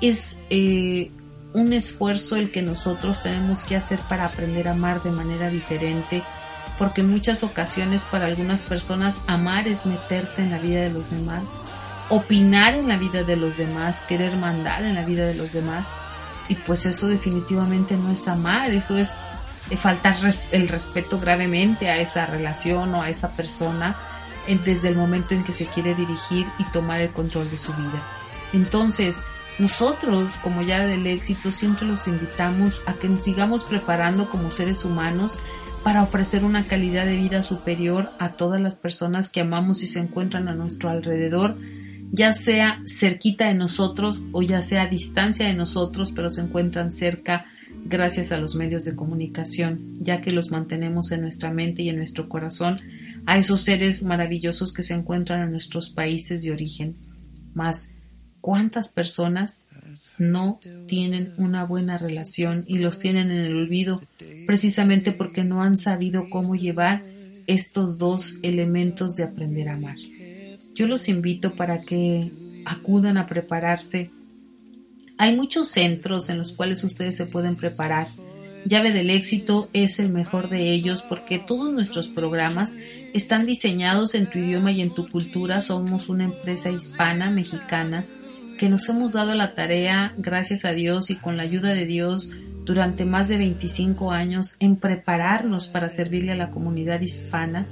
Es 0.00 0.38
eh, 0.50 1.10
un 1.54 1.72
esfuerzo 1.72 2.36
el 2.36 2.50
que 2.50 2.62
nosotros 2.62 3.22
tenemos 3.22 3.64
que 3.64 3.76
hacer 3.76 3.98
para 4.00 4.26
aprender 4.26 4.68
a 4.68 4.72
amar 4.72 5.02
de 5.02 5.10
manera 5.10 5.48
diferente, 5.48 6.22
porque 6.78 7.00
en 7.00 7.10
muchas 7.10 7.42
ocasiones 7.42 8.04
para 8.04 8.26
algunas 8.26 8.60
personas 8.60 9.18
amar 9.26 9.66
es 9.66 9.86
meterse 9.86 10.42
en 10.42 10.50
la 10.50 10.58
vida 10.58 10.82
de 10.82 10.90
los 10.90 11.10
demás, 11.10 11.44
opinar 12.10 12.74
en 12.74 12.86
la 12.86 12.98
vida 12.98 13.24
de 13.24 13.36
los 13.36 13.56
demás, 13.56 14.02
querer 14.02 14.36
mandar 14.36 14.84
en 14.84 14.94
la 14.94 15.04
vida 15.04 15.26
de 15.26 15.34
los 15.34 15.52
demás, 15.52 15.86
y 16.48 16.56
pues 16.56 16.84
eso 16.84 17.08
definitivamente 17.08 17.96
no 17.96 18.10
es 18.10 18.28
amar, 18.28 18.70
eso 18.70 18.98
es 18.98 19.12
eh, 19.70 19.76
faltar 19.76 20.16
el 20.52 20.68
respeto 20.68 21.18
gravemente 21.18 21.88
a 21.88 21.98
esa 21.98 22.26
relación 22.26 22.94
o 22.94 23.02
a 23.02 23.08
esa 23.08 23.30
persona 23.30 23.96
desde 24.64 24.88
el 24.88 24.96
momento 24.96 25.34
en 25.34 25.44
que 25.44 25.52
se 25.52 25.66
quiere 25.66 25.94
dirigir 25.94 26.46
y 26.58 26.64
tomar 26.72 27.00
el 27.00 27.10
control 27.10 27.50
de 27.50 27.56
su 27.56 27.72
vida. 27.72 28.02
Entonces, 28.52 29.22
nosotros, 29.58 30.38
como 30.42 30.62
ya 30.62 30.86
del 30.86 31.06
éxito, 31.06 31.50
siempre 31.50 31.86
los 31.86 32.08
invitamos 32.08 32.82
a 32.86 32.94
que 32.94 33.08
nos 33.08 33.22
sigamos 33.22 33.64
preparando 33.64 34.30
como 34.30 34.50
seres 34.50 34.84
humanos 34.84 35.38
para 35.84 36.02
ofrecer 36.02 36.44
una 36.44 36.64
calidad 36.64 37.06
de 37.06 37.16
vida 37.16 37.42
superior 37.42 38.10
a 38.18 38.32
todas 38.32 38.60
las 38.60 38.76
personas 38.76 39.28
que 39.28 39.40
amamos 39.40 39.82
y 39.82 39.86
se 39.86 39.98
encuentran 39.98 40.48
a 40.48 40.54
nuestro 40.54 40.90
alrededor, 40.90 41.56
ya 42.10 42.32
sea 42.32 42.82
cerquita 42.86 43.48
de 43.48 43.54
nosotros 43.54 44.22
o 44.32 44.42
ya 44.42 44.62
sea 44.62 44.82
a 44.82 44.88
distancia 44.88 45.46
de 45.46 45.54
nosotros, 45.54 46.12
pero 46.12 46.28
se 46.28 46.40
encuentran 46.40 46.92
cerca 46.92 47.46
gracias 47.84 48.32
a 48.32 48.38
los 48.38 48.56
medios 48.56 48.84
de 48.84 48.96
comunicación, 48.96 49.92
ya 49.94 50.20
que 50.20 50.32
los 50.32 50.50
mantenemos 50.50 51.12
en 51.12 51.22
nuestra 51.22 51.50
mente 51.50 51.82
y 51.82 51.88
en 51.88 51.96
nuestro 51.96 52.28
corazón 52.28 52.80
a 53.26 53.38
esos 53.38 53.60
seres 53.60 54.02
maravillosos 54.02 54.72
que 54.72 54.82
se 54.82 54.94
encuentran 54.94 55.42
en 55.42 55.52
nuestros 55.52 55.90
países 55.90 56.42
de 56.42 56.52
origen. 56.52 56.96
Más 57.54 57.92
¿Cuántas 58.40 58.88
personas 58.88 59.66
no 60.18 60.60
tienen 60.86 61.32
una 61.36 61.64
buena 61.64 61.98
relación 61.98 62.64
y 62.66 62.78
los 62.78 62.98
tienen 62.98 63.30
en 63.30 63.40
el 63.44 63.56
olvido 63.56 64.00
precisamente 64.46 65.12
porque 65.12 65.44
no 65.44 65.62
han 65.62 65.76
sabido 65.76 66.28
cómo 66.30 66.54
llevar 66.54 67.02
estos 67.46 67.98
dos 67.98 68.38
elementos 68.42 69.16
de 69.16 69.24
aprender 69.24 69.68
a 69.68 69.74
amar? 69.74 69.96
Yo 70.74 70.86
los 70.86 71.08
invito 71.08 71.54
para 71.54 71.80
que 71.80 72.30
acudan 72.64 73.18
a 73.18 73.26
prepararse. 73.26 74.10
Hay 75.18 75.36
muchos 75.36 75.68
centros 75.68 76.30
en 76.30 76.38
los 76.38 76.52
cuales 76.52 76.82
ustedes 76.82 77.16
se 77.16 77.26
pueden 77.26 77.56
preparar. 77.56 78.08
Llave 78.64 78.92
del 78.92 79.10
éxito 79.10 79.68
es 79.74 79.98
el 79.98 80.10
mejor 80.10 80.48
de 80.48 80.72
ellos 80.72 81.02
porque 81.02 81.38
todos 81.38 81.72
nuestros 81.72 82.08
programas 82.08 82.78
están 83.14 83.46
diseñados 83.46 84.14
en 84.14 84.26
tu 84.26 84.38
idioma 84.38 84.72
y 84.72 84.80
en 84.82 84.94
tu 84.94 85.08
cultura. 85.08 85.60
Somos 85.60 86.08
una 86.08 86.24
empresa 86.24 86.70
hispana, 86.70 87.30
mexicana, 87.30 88.04
que 88.58 88.68
nos 88.68 88.88
hemos 88.88 89.14
dado 89.14 89.34
la 89.34 89.54
tarea, 89.54 90.14
gracias 90.18 90.64
a 90.64 90.72
Dios 90.72 91.10
y 91.10 91.16
con 91.16 91.36
la 91.36 91.42
ayuda 91.42 91.72
de 91.72 91.86
Dios, 91.86 92.30
durante 92.64 93.04
más 93.04 93.28
de 93.28 93.38
25 93.38 94.12
años 94.12 94.56
en 94.60 94.76
prepararnos 94.76 95.68
para 95.68 95.88
servirle 95.88 96.32
a 96.32 96.36
la 96.36 96.50
comunidad 96.50 97.00
hispana 97.00 97.66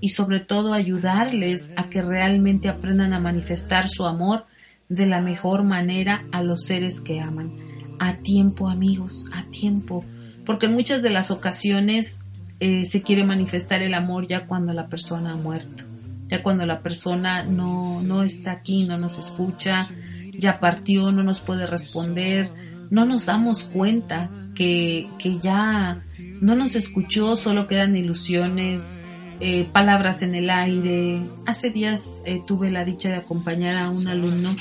y 0.00 0.10
sobre 0.10 0.40
todo 0.40 0.74
ayudarles 0.74 1.70
a 1.76 1.88
que 1.88 2.02
realmente 2.02 2.68
aprendan 2.68 3.14
a 3.14 3.20
manifestar 3.20 3.88
su 3.88 4.04
amor 4.06 4.44
de 4.88 5.06
la 5.06 5.20
mejor 5.20 5.64
manera 5.64 6.24
a 6.30 6.42
los 6.42 6.66
seres 6.66 7.00
que 7.00 7.20
aman. 7.20 7.52
A 7.98 8.18
tiempo 8.18 8.68
amigos, 8.68 9.30
a 9.32 9.44
tiempo. 9.48 10.04
porque 10.44 10.66
en 10.66 10.74
muchas 10.74 11.00
de 11.00 11.08
las 11.08 11.30
ocasiones 11.30 12.20
eh, 12.60 12.86
se 12.86 13.02
quiere 13.02 13.24
manifestar 13.24 13.82
el 13.82 13.94
amor 13.94 14.26
ya 14.26 14.46
cuando 14.46 14.72
la 14.72 14.86
persona 14.86 15.32
ha 15.32 15.36
muerto, 15.36 15.84
ya 16.28 16.42
cuando 16.42 16.66
la 16.66 16.80
persona 16.82 17.42
no, 17.42 18.02
no 18.02 18.22
está 18.22 18.52
aquí, 18.52 18.84
no 18.84 18.98
nos 18.98 19.18
escucha, 19.18 19.88
ya 20.32 20.60
partió, 20.60 21.12
no 21.12 21.22
nos 21.22 21.40
puede 21.40 21.66
responder, 21.66 22.50
no 22.90 23.04
nos 23.04 23.26
damos 23.26 23.64
cuenta 23.64 24.30
que, 24.54 25.08
que 25.18 25.38
ya 25.40 26.04
no 26.40 26.54
nos 26.54 26.74
escuchó, 26.74 27.36
solo 27.36 27.66
quedan 27.66 27.96
ilusiones, 27.96 29.00
eh, 29.40 29.68
palabras 29.72 30.22
en 30.22 30.34
el 30.34 30.50
aire. 30.50 31.20
Hace 31.46 31.70
días 31.70 32.22
eh, 32.24 32.40
tuve 32.46 32.70
la 32.70 32.84
dicha 32.84 33.08
de 33.08 33.16
acompañar 33.16 33.76
a 33.76 33.90
un 33.90 34.06
alumno, 34.06 34.54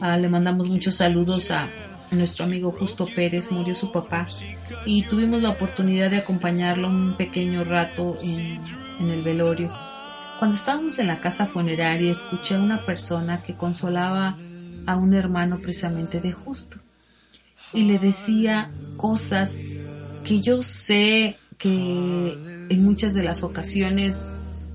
ah, 0.00 0.16
le 0.16 0.28
mandamos 0.28 0.68
muchos 0.68 0.96
saludos 0.96 1.50
a 1.50 1.68
nuestro 2.14 2.44
amigo 2.44 2.72
Justo 2.72 3.06
Pérez, 3.06 3.50
murió 3.50 3.74
su 3.74 3.92
papá 3.92 4.26
y 4.86 5.02
tuvimos 5.02 5.42
la 5.42 5.50
oportunidad 5.50 6.10
de 6.10 6.18
acompañarlo 6.18 6.88
un 6.88 7.16
pequeño 7.16 7.64
rato 7.64 8.16
en, 8.22 9.10
el 9.10 9.22
velorio. 9.22 9.72
Cuando 10.38 10.56
estábamos 10.56 10.98
en 10.98 11.06
la 11.06 11.20
casa 11.20 11.46
funeraria 11.46 12.12
escuché 12.12 12.54
a 12.54 12.60
una 12.60 12.84
persona 12.84 13.42
que 13.42 13.54
consolaba 13.54 14.36
a 14.86 14.96
un 14.96 15.14
hermano 15.14 15.58
precisamente 15.58 16.20
de 16.20 16.32
Justo 16.32 16.78
y 17.72 17.84
le 17.84 17.98
decía 17.98 18.68
cosas 18.96 19.62
que 20.24 20.40
yo 20.40 20.62
sé 20.62 21.36
que 21.58 22.66
en 22.68 22.84
muchas 22.84 23.14
de 23.14 23.24
las 23.24 23.42
ocasiones 23.42 24.26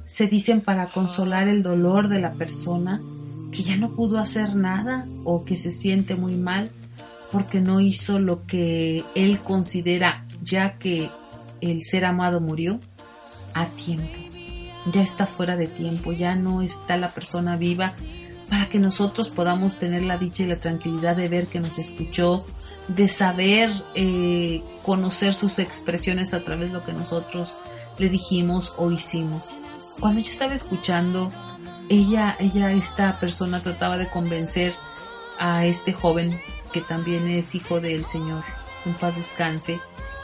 se 0.06 0.28
dicen 0.28 0.62
para 0.62 0.88
consolar 0.88 1.48
el 1.48 1.64
dolor 1.64 2.08
de 2.08 2.20
la 2.20 2.34
persona 2.34 3.00
que 3.52 3.64
ya 3.64 3.78
no 3.78 3.96
pudo 3.96 4.20
hacer 4.20 4.56
nada 4.56 5.08
o 5.24 5.46
que 5.46 5.58
se 5.58 5.72
siente 5.72 6.16
muy 6.16 6.36
mal 6.36 6.72
porque 7.32 7.62
no 7.62 7.80
hizo 7.80 8.20
lo 8.20 8.46
que 8.46 9.04
él 9.16 9.42
considera 9.42 10.26
ya 10.42 10.78
que 10.78 11.10
el 11.62 11.84
ser 11.84 12.06
amado 12.06 12.42
murió 12.42 12.80
a 13.54 13.68
tiempo. 13.68 14.18
Ya 14.92 15.04
está 15.04 15.28
fuera 15.28 15.56
de 15.56 15.68
tiempo, 15.68 16.14
ya 16.14 16.36
no 16.36 16.62
está 16.62 16.98
la 16.98 17.14
persona 17.14 17.58
viva 17.58 17.94
para 18.50 18.68
que 18.68 18.80
nosotros 18.80 19.30
podamos 19.30 19.76
tener 19.76 20.04
la 20.06 20.18
dicha 20.18 20.44
y 20.44 20.48
la 20.48 20.56
tranquilidad 20.56 21.16
de 21.16 21.30
ver 21.30 21.48
que 21.48 21.60
nos 21.60 21.78
escuchó, 21.78 22.44
de 22.88 23.08
saber 23.08 23.72
eh, 23.94 24.64
conocer 24.84 25.34
sus 25.34 25.60
expresiones 25.60 26.34
a 26.34 26.44
través 26.44 26.70
de 26.70 26.74
lo 26.74 26.84
que 26.84 26.94
nosotros 26.94 27.58
le 28.00 28.10
dijimos 28.10 28.74
o 28.78 28.92
hicimos. 28.92 29.52
Cuando 30.00 30.22
yo 30.22 30.32
estaba 30.32 30.56
escuchando, 30.56 31.30
ella, 31.90 32.36
ella, 32.40 32.72
esta 32.72 33.20
persona 33.20 33.62
trataba 33.62 33.98
de 33.98 34.10
convencer 34.10 34.74
a 35.38 35.66
este 35.66 35.94
joven 35.94 36.40
que 36.72 36.82
también 36.82 37.28
es 37.28 37.56
hijo 37.56 37.80
del 37.80 38.06
Señor, 38.06 38.44
en 38.86 38.94
paz 38.94 39.18
descanse, 39.18 39.80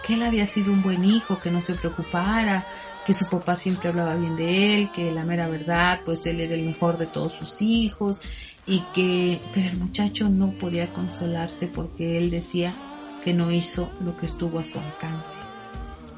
que 0.05 0.13
él 0.13 0.23
había 0.23 0.47
sido 0.47 0.71
un 0.71 0.83
buen 0.83 1.03
hijo, 1.03 1.39
que 1.39 1.51
no 1.51 1.61
se 1.61 1.75
preocupara, 1.75 2.65
que 3.05 3.13
su 3.13 3.27
papá 3.27 3.55
siempre 3.55 3.89
hablaba 3.89 4.15
bien 4.15 4.35
de 4.35 4.77
él, 4.77 4.89
que 4.91 5.11
la 5.11 5.23
mera 5.23 5.47
verdad, 5.47 5.99
pues 6.03 6.25
él 6.25 6.39
era 6.41 6.55
el 6.55 6.63
mejor 6.63 6.97
de 6.97 7.05
todos 7.05 7.33
sus 7.33 7.61
hijos 7.61 8.21
y 8.65 8.81
que, 8.93 9.39
pero 9.53 9.69
el 9.69 9.77
muchacho 9.77 10.27
no 10.29 10.49
podía 10.51 10.91
consolarse 10.91 11.67
porque 11.67 12.17
él 12.17 12.31
decía 12.31 12.73
que 13.23 13.33
no 13.33 13.51
hizo 13.51 13.89
lo 14.03 14.17
que 14.17 14.25
estuvo 14.25 14.59
a 14.59 14.63
su 14.63 14.79
alcance. 14.79 15.39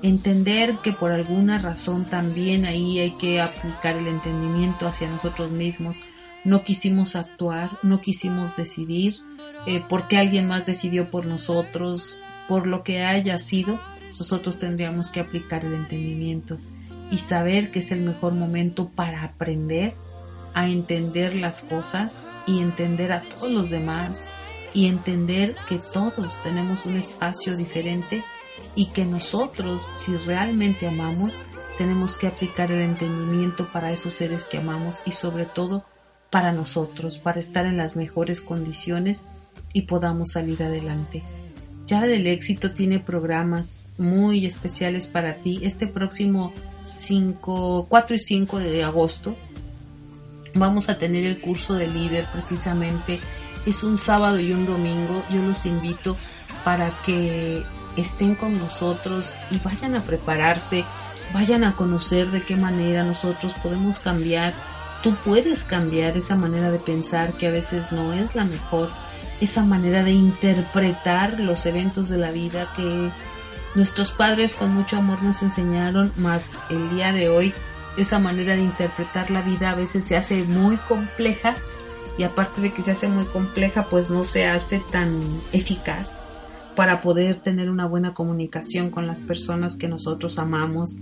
Entender 0.01 0.75
que 0.83 0.93
por 0.93 1.11
alguna 1.11 1.59
razón 1.59 2.05
también 2.05 2.65
ahí 2.65 2.99
hay 2.99 3.11
que 3.11 3.41
aplicar 3.41 3.95
el 3.95 4.07
entendimiento 4.07 4.87
hacia 4.87 5.09
nosotros 5.09 5.51
mismos. 5.51 5.99
No 6.47 6.63
quisimos 6.63 7.17
actuar, 7.17 7.71
no 7.83 7.99
quisimos 7.99 8.55
decidir, 8.55 9.17
eh, 9.65 9.83
porque 9.89 10.17
alguien 10.17 10.47
más 10.47 10.65
decidió 10.65 11.11
por 11.11 11.25
nosotros, 11.25 12.21
por 12.47 12.67
lo 12.67 12.83
que 12.83 13.03
haya 13.03 13.37
sido, 13.37 13.77
nosotros 14.17 14.57
tendríamos 14.57 15.11
que 15.11 15.19
aplicar 15.19 15.65
el 15.65 15.73
entendimiento 15.73 16.57
y 17.11 17.17
saber 17.17 17.69
que 17.69 17.79
es 17.79 17.91
el 17.91 17.99
mejor 17.99 18.31
momento 18.31 18.87
para 18.87 19.23
aprender 19.23 19.93
a 20.53 20.69
entender 20.69 21.35
las 21.35 21.63
cosas 21.63 22.23
y 22.45 22.61
entender 22.61 23.11
a 23.11 23.19
todos 23.19 23.51
los 23.51 23.69
demás 23.69 24.29
y 24.73 24.85
entender 24.85 25.53
que 25.67 25.79
todos 25.79 26.41
tenemos 26.43 26.85
un 26.85 26.95
espacio 26.95 27.57
diferente 27.57 28.23
y 28.73 28.85
que 28.85 29.03
nosotros, 29.03 29.85
si 29.95 30.15
realmente 30.15 30.87
amamos, 30.87 31.41
tenemos 31.77 32.17
que 32.17 32.27
aplicar 32.27 32.71
el 32.71 32.79
entendimiento 32.79 33.67
para 33.73 33.91
esos 33.91 34.13
seres 34.13 34.45
que 34.45 34.59
amamos 34.59 35.01
y 35.05 35.11
sobre 35.11 35.43
todo 35.43 35.83
para 36.29 36.51
nosotros, 36.51 37.17
para 37.17 37.39
estar 37.39 37.65
en 37.65 37.77
las 37.77 37.95
mejores 37.95 38.41
condiciones 38.41 39.23
y 39.73 39.83
podamos 39.83 40.31
salir 40.31 40.63
adelante. 40.63 41.23
Ya 41.85 42.05
del 42.05 42.27
éxito 42.27 42.73
tiene 42.73 42.99
programas 42.99 43.89
muy 43.97 44.45
especiales 44.45 45.07
para 45.07 45.35
ti. 45.35 45.61
Este 45.63 45.87
próximo 45.87 46.51
5, 46.83 47.87
4 47.89 48.15
y 48.15 48.19
5 48.19 48.59
de 48.59 48.83
agosto 48.83 49.35
vamos 50.53 50.89
a 50.89 50.97
tener 50.97 51.25
el 51.25 51.39
curso 51.39 51.75
de 51.75 51.87
líder 51.87 52.25
precisamente. 52.33 53.19
Es 53.65 53.83
un 53.83 53.97
sábado 53.97 54.39
y 54.39 54.51
un 54.51 54.65
domingo. 54.65 55.23
Yo 55.29 55.41
los 55.41 55.65
invito 55.65 56.17
para 56.63 56.91
que 57.05 57.63
estén 57.95 58.35
con 58.35 58.57
nosotros 58.57 59.35
y 59.51 59.59
vayan 59.59 59.95
a 59.95 60.01
prepararse, 60.01 60.85
vayan 61.33 61.63
a 61.63 61.73
conocer 61.73 62.31
de 62.31 62.41
qué 62.41 62.55
manera 62.55 63.03
nosotros 63.03 63.53
podemos 63.63 63.99
cambiar. 63.99 64.53
Tú 65.03 65.15
puedes 65.23 65.63
cambiar 65.63 66.17
esa 66.17 66.35
manera 66.35 66.71
de 66.71 66.79
pensar 66.79 67.33
que 67.33 67.47
a 67.47 67.51
veces 67.51 67.91
no 67.91 68.13
es 68.13 68.35
la 68.35 68.45
mejor, 68.45 68.89
esa 69.41 69.63
manera 69.63 70.03
de 70.03 70.11
interpretar 70.11 71.39
los 71.39 71.65
eventos 71.65 72.09
de 72.09 72.17
la 72.17 72.31
vida 72.31 72.67
que 72.75 73.11
nuestros 73.75 74.11
padres 74.11 74.55
con 74.55 74.73
mucho 74.73 74.97
amor 74.97 75.21
nos 75.21 75.43
enseñaron, 75.43 76.11
más 76.17 76.57
el 76.69 76.89
día 76.89 77.13
de 77.13 77.29
hoy 77.29 77.53
esa 77.97 78.19
manera 78.19 78.55
de 78.55 78.61
interpretar 78.61 79.31
la 79.31 79.41
vida 79.41 79.71
a 79.71 79.75
veces 79.75 80.05
se 80.05 80.15
hace 80.15 80.43
muy 80.43 80.77
compleja 80.77 81.55
y 82.17 82.23
aparte 82.23 82.61
de 82.61 82.71
que 82.71 82.83
se 82.83 82.91
hace 82.91 83.07
muy 83.07 83.25
compleja 83.25 83.87
pues 83.89 84.09
no 84.09 84.23
se 84.23 84.45
hace 84.45 84.81
tan 84.91 85.19
eficaz 85.51 86.23
para 86.75 87.01
poder 87.01 87.41
tener 87.41 87.69
una 87.69 87.87
buena 87.87 88.13
comunicación 88.13 88.91
con 88.91 89.07
las 89.07 89.19
personas 89.21 89.77
que 89.77 89.87
nosotros 89.87 90.37
amamos. 90.37 90.97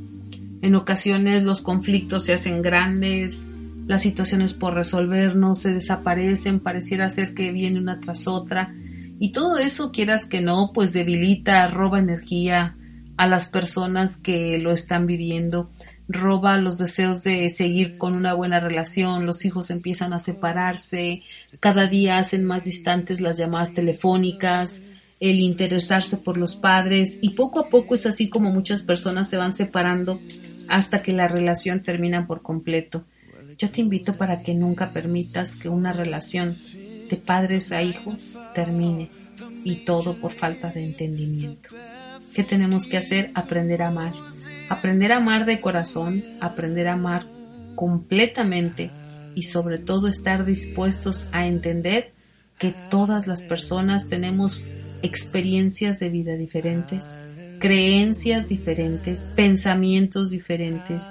En 0.62 0.76
ocasiones 0.76 1.44
los 1.44 1.62
conflictos 1.62 2.24
se 2.24 2.34
hacen 2.34 2.62
grandes, 2.62 3.50
las 3.86 4.02
situaciones 4.02 4.54
por 4.54 4.74
resolver 4.74 5.36
no 5.36 5.56
se 5.56 5.74
desaparecen, 5.74 6.60
pareciera 6.60 7.10
ser 7.10 7.34
que 7.34 7.52
viene 7.52 7.80
una 7.80 8.00
tras 8.00 8.28
otra 8.28 8.74
y 9.20 9.32
todo 9.32 9.58
eso 9.58 9.92
quieras 9.92 10.26
que 10.26 10.42
no, 10.42 10.72
pues 10.74 10.92
debilita, 10.92 11.68
roba 11.68 12.00
energía 12.00 12.76
a 13.18 13.28
las 13.28 13.48
personas 13.48 14.18
que 14.18 14.58
lo 14.58 14.72
están 14.72 15.08
viviendo 15.08 15.70
roba 16.08 16.58
los 16.58 16.78
deseos 16.78 17.24
de 17.24 17.50
seguir 17.50 17.98
con 17.98 18.14
una 18.14 18.34
buena 18.34 18.60
relación, 18.60 19.26
los 19.26 19.46
hijos 19.46 19.72
empiezan 19.72 20.14
a 20.14 20.20
separarse, 20.20 21.24
cada 21.60 21.88
día 21.88 22.18
hacen 22.18 22.46
más 22.46 22.64
distantes 22.64 23.22
las 23.22 23.38
llamadas 23.38 23.74
telefónicas, 23.74 24.84
el 25.20 25.40
interesarse 25.40 26.18
por 26.18 26.38
los 26.38 26.56
padres 26.56 27.20
y 27.22 27.32
poco 27.32 27.60
a 27.60 27.70
poco 27.70 27.96
es 27.96 28.06
así 28.06 28.30
como 28.30 28.52
muchas 28.52 28.82
personas 28.82 29.30
se 29.30 29.38
van 29.38 29.56
separando 29.56 30.20
hasta 30.68 31.02
que 31.02 31.14
la 31.14 31.28
relación 31.28 31.82
termina 31.82 32.28
por 32.28 32.42
completo. 32.42 33.06
Yo 33.58 33.70
te 33.70 33.82
invito 33.82 34.18
para 34.18 34.42
que 34.42 34.54
nunca 34.54 34.90
permitas 34.90 35.56
que 35.56 35.70
una 35.70 35.94
relación 35.94 36.58
de 37.10 37.18
padres 37.18 37.72
a 37.72 37.84
hijos 37.84 38.38
termine 38.54 39.10
y 39.64 39.86
todo 39.86 40.16
por 40.16 40.34
falta 40.34 40.72
de 40.72 40.86
entendimiento. 40.86 41.70
¿Qué 42.34 42.44
tenemos 42.44 42.88
que 42.88 42.98
hacer? 42.98 43.32
Aprender 43.34 43.82
a 43.82 43.88
amar 43.88 44.14
aprender 44.70 45.12
a 45.12 45.18
amar 45.18 45.46
de 45.46 45.62
corazón, 45.62 46.24
aprender 46.40 46.88
a 46.88 46.94
amar 46.94 47.28
completamente 47.76 48.92
y 49.36 49.44
sobre 49.44 49.78
todo 49.78 50.08
estar 50.08 50.46
dispuestos 50.46 51.28
a 51.32 51.46
entender 51.48 52.14
que 52.58 52.74
todas 52.90 53.28
las 53.28 53.42
personas 53.42 54.08
tenemos 54.08 54.64
experiencias 55.02 56.00
de 56.00 56.10
vida 56.10 56.36
diferentes, 56.36 57.18
creencias 57.60 58.48
diferentes, 58.48 59.28
pensamientos 59.36 60.32
diferentes, 60.32 61.04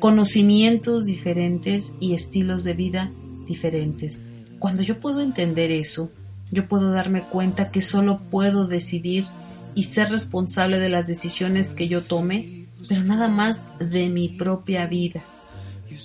conocimientos 0.00 1.06
diferentes 1.06 1.94
y 2.00 2.14
estilos 2.14 2.64
de 2.64 2.74
vida 2.74 3.10
diferentes. 3.46 4.24
Cuando 4.58 4.82
yo 4.82 4.98
puedo 4.98 5.20
entender 5.20 5.70
eso, 5.70 6.10
yo 6.50 6.66
puedo 6.66 6.90
darme 6.90 7.22
cuenta 7.22 7.70
que 7.70 7.80
solo 7.80 8.20
puedo 8.30 8.66
decidir 8.66 9.26
y 9.74 9.84
ser 9.84 10.10
responsable 10.10 10.80
de 10.80 10.88
las 10.88 11.06
decisiones 11.06 11.74
que 11.74 11.86
yo 11.86 12.02
tome 12.02 12.60
pero 12.88 13.04
nada 13.04 13.28
más 13.28 13.62
de 13.78 14.08
mi 14.08 14.28
propia 14.28 14.86
vida. 14.86 15.22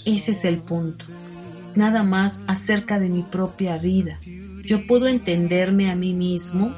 Ese 0.05 0.31
es 0.31 0.45
el 0.45 0.58
punto. 0.60 1.05
Nada 1.75 2.03
más 2.03 2.41
acerca 2.47 2.99
de 2.99 3.10
mi 3.10 3.23
propia 3.23 3.77
vida. 3.77 4.19
Yo 4.63 4.86
puedo 4.88 5.08
entenderme 5.08 5.89
a 5.89 5.95
mí 5.95 6.13
mismo 6.13 6.73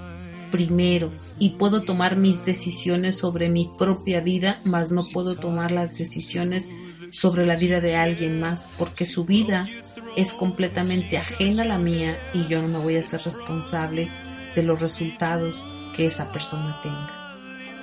primero 0.52 1.12
y 1.40 1.52
puedo 1.52 1.84
tomar 1.84 2.16
mis 2.16 2.46
decisiones 2.46 3.18
sobre 3.18 3.50
mi 3.50 3.70
propia 3.78 4.22
vida, 4.22 4.60
mas 4.64 4.92
no 4.92 5.06
puedo 5.06 5.36
tomar 5.36 5.72
las 5.72 5.98
decisiones 5.98 6.70
sobre 7.12 7.46
la 7.46 7.56
vida 7.56 7.82
de 7.82 7.96
alguien 7.96 8.40
más, 8.40 8.70
porque 8.78 9.06
su 9.06 9.26
vida 9.26 9.68
es 10.16 10.34
completamente 10.34 11.18
ajena 11.18 11.64
a 11.64 11.66
la 11.68 11.78
mía 11.78 12.18
y 12.34 12.48
yo 12.48 12.62
no 12.62 12.68
me 12.68 12.80
voy 12.80 12.98
a 12.98 13.04
ser 13.04 13.22
responsable 13.24 14.10
de 14.56 14.64
los 14.64 14.80
resultados 14.80 15.68
que 15.96 16.08
esa 16.08 16.32
persona 16.32 16.76
tenga. 16.82 17.28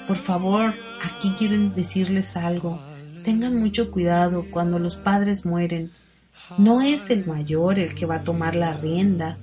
Por 0.07 0.17
favor, 0.17 0.75
aquí 1.03 1.33
quiero 1.39 1.57
decirles 1.71 2.37
algo. 2.37 2.81
Tengan 3.25 3.57
mucho 3.57 3.91
cuidado 3.91 4.45
cuando 4.51 4.79
los 4.79 4.97
padres 4.97 5.47
mueren. 5.47 5.93
No 6.59 6.83
es 6.83 7.11
el 7.11 7.25
mayor 7.27 7.79
el 7.79 7.95
que 7.95 8.07
va 8.07 8.17
a 8.17 8.25
tomar 8.25 8.55
la 8.55 8.75
rienda, 8.75 9.39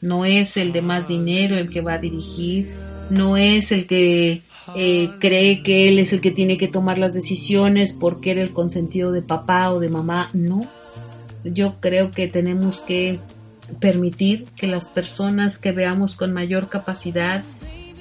no 0.00 0.24
es 0.24 0.56
el 0.56 0.72
de 0.72 0.82
más 0.82 1.08
dinero 1.08 1.56
el 1.56 1.68
que 1.68 1.80
va 1.80 1.94
a 1.94 1.98
dirigir, 1.98 2.68
no 3.10 3.36
es 3.36 3.72
el 3.72 3.86
que 3.86 4.42
eh, 4.74 5.10
cree 5.20 5.62
que 5.62 5.88
él 5.88 5.98
es 5.98 6.12
el 6.12 6.20
que 6.20 6.30
tiene 6.30 6.58
que 6.58 6.68
tomar 6.68 6.98
las 6.98 7.14
decisiones 7.14 7.92
porque 7.92 8.32
era 8.32 8.42
el 8.42 8.50
consentido 8.50 9.12
de 9.12 9.22
papá 9.22 9.72
o 9.72 9.80
de 9.80 9.88
mamá. 9.88 10.30
No, 10.32 10.68
yo 11.44 11.76
creo 11.80 12.10
que 12.10 12.28
tenemos 12.28 12.80
que 12.80 13.20
permitir 13.80 14.46
que 14.56 14.66
las 14.66 14.86
personas 14.86 15.58
que 15.58 15.72
veamos 15.72 16.16
con 16.16 16.32
mayor 16.32 16.68
capacidad 16.68 17.42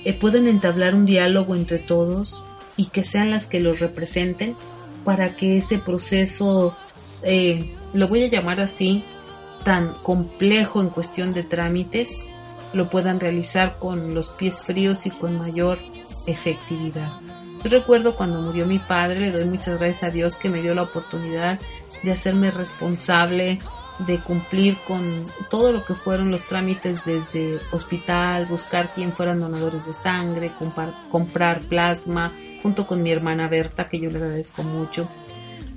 eh, 0.04 0.14
puedan 0.14 0.48
entablar 0.48 0.96
un 0.96 1.06
diálogo 1.06 1.56
entre 1.56 1.80
todos 1.80 2.44
y 2.78 2.86
que 2.86 3.04
sean 3.04 3.32
las 3.32 3.48
que 3.48 3.60
los 3.60 3.80
representen 3.80 4.56
para 5.04 5.36
que 5.36 5.58
ese 5.58 5.78
proceso, 5.78 6.76
eh, 7.24 7.74
lo 7.94 8.08
voy 8.08 8.24
a 8.24 8.28
llamar 8.28 8.60
así, 8.60 9.04
tan 9.64 9.94
complejo 10.04 10.82
en 10.82 10.90
cuestión 10.90 11.34
de 11.34 11.44
trámites, 11.44 12.24
lo 12.76 12.90
puedan 12.90 13.20
realizar 13.20 13.78
con 13.80 14.14
los 14.14 14.30
pies 14.30 14.62
fríos 14.62 15.06
y 15.06 15.10
con 15.10 15.40
mayor 15.40 15.80
efectividad. 16.28 17.10
Yo 17.64 17.70
recuerdo 17.70 18.16
cuando 18.16 18.42
murió 18.42 18.66
mi 18.66 18.80
padre, 18.80 19.22
le 19.22 19.32
doy 19.32 19.46
muchas 19.46 19.80
gracias 19.80 20.04
a 20.04 20.12
Dios 20.12 20.38
que 20.38 20.50
me 20.50 20.62
dio 20.62 20.76
la 20.76 20.84
oportunidad 20.84 21.60
de 22.04 22.12
hacerme 22.12 22.52
responsable 22.52 23.60
de 24.00 24.20
cumplir 24.20 24.76
con 24.86 25.26
todo 25.50 25.72
lo 25.72 25.86
que 25.86 25.96
fueron 25.96 26.30
los 26.30 26.44
trámites 26.44 27.00
desde 27.06 27.60
hospital, 27.72 28.46
buscar 28.46 28.92
quién 28.94 29.14
fueran 29.14 29.40
donadores 29.40 29.86
de 29.86 29.94
sangre, 29.94 30.52
comprar, 31.10 31.62
plasma, 31.62 32.32
junto 32.62 32.86
con 32.86 33.02
mi 33.02 33.12
hermana 33.12 33.48
Berta, 33.48 33.88
que 33.88 34.00
yo 34.00 34.10
le 34.10 34.18
agradezco 34.18 34.64
mucho. 34.64 35.08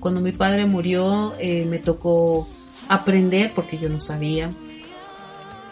Cuando 0.01 0.21
mi 0.21 0.33
padre 0.33 0.67
murió, 0.67 1.35
eh, 1.39 1.65
me 1.65 1.79
tocó 1.79 2.49
aprender, 2.89 3.53
porque 3.55 3.79
yo 3.79 3.89
no 3.89 4.01
sabía, 4.01 4.51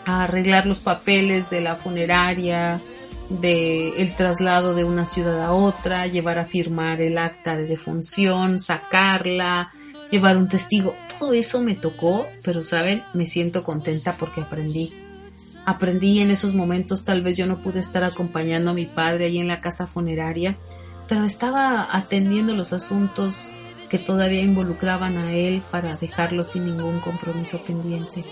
arreglar 0.06 0.66
los 0.66 0.80
papeles 0.80 1.50
de 1.50 1.60
la 1.60 1.76
funeraria, 1.76 2.80
de 3.28 4.00
el 4.00 4.14
traslado 4.14 4.74
de 4.74 4.84
una 4.84 5.06
ciudad 5.06 5.42
a 5.42 5.52
otra, 5.52 6.06
llevar 6.06 6.38
a 6.38 6.46
firmar 6.46 7.00
el 7.00 7.18
acta 7.18 7.56
de 7.56 7.66
defunción, 7.66 8.60
sacarla, 8.60 9.72
llevar 10.10 10.36
un 10.36 10.48
testigo. 10.48 10.94
Todo 11.18 11.32
eso 11.32 11.60
me 11.60 11.74
tocó, 11.74 12.26
pero 12.42 12.62
saben, 12.62 13.02
me 13.14 13.26
siento 13.26 13.64
contenta 13.64 14.16
porque 14.16 14.42
aprendí. 14.42 14.92
Aprendí 15.64 16.20
en 16.20 16.30
esos 16.30 16.54
momentos, 16.54 17.04
tal 17.04 17.22
vez 17.22 17.36
yo 17.36 17.46
no 17.46 17.58
pude 17.58 17.80
estar 17.80 18.04
acompañando 18.04 18.70
a 18.70 18.74
mi 18.74 18.86
padre 18.86 19.26
ahí 19.26 19.38
en 19.38 19.48
la 19.48 19.60
casa 19.60 19.88
funeraria, 19.88 20.56
pero 21.08 21.24
estaba 21.24 21.88
atendiendo 21.90 22.54
los 22.54 22.72
asuntos 22.72 23.50
que 23.88 23.98
todavía 23.98 24.42
involucraban 24.42 25.16
a 25.16 25.32
él 25.32 25.62
para 25.70 25.96
dejarlo 25.96 26.44
sin 26.44 26.66
ningún 26.66 27.00
compromiso 27.00 27.58
pendiente. 27.58 28.24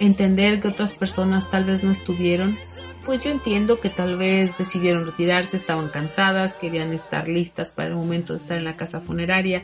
Entender 0.00 0.58
que 0.58 0.68
otras 0.68 0.94
personas 0.94 1.50
tal 1.50 1.64
vez 1.64 1.84
no 1.84 1.92
estuvieron, 1.92 2.56
pues 3.04 3.22
yo 3.22 3.30
entiendo 3.30 3.80
que 3.80 3.88
tal 3.88 4.16
vez 4.16 4.58
decidieron 4.58 5.06
retirarse, 5.06 5.56
estaban 5.56 5.88
cansadas, 5.88 6.54
querían 6.54 6.92
estar 6.92 7.28
listas 7.28 7.70
para 7.70 7.90
el 7.90 7.94
momento 7.94 8.32
de 8.32 8.40
estar 8.40 8.58
en 8.58 8.64
la 8.64 8.76
casa 8.76 9.00
funeraria, 9.00 9.62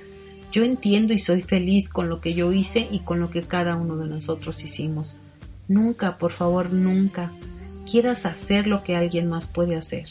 yo 0.52 0.64
entiendo 0.64 1.12
y 1.12 1.18
soy 1.18 1.42
feliz 1.42 1.88
con 1.88 2.08
lo 2.08 2.20
que 2.20 2.34
yo 2.34 2.52
hice 2.52 2.88
y 2.90 3.00
con 3.00 3.20
lo 3.20 3.30
que 3.30 3.42
cada 3.42 3.76
uno 3.76 3.96
de 3.96 4.06
nosotros 4.06 4.62
hicimos. 4.62 5.18
Nunca, 5.68 6.18
por 6.18 6.32
favor, 6.32 6.70
nunca 6.72 7.32
quieras 7.90 8.26
hacer 8.26 8.66
lo 8.66 8.84
que 8.84 8.96
alguien 8.96 9.28
más 9.28 9.48
puede 9.48 9.76
hacer. 9.76 10.06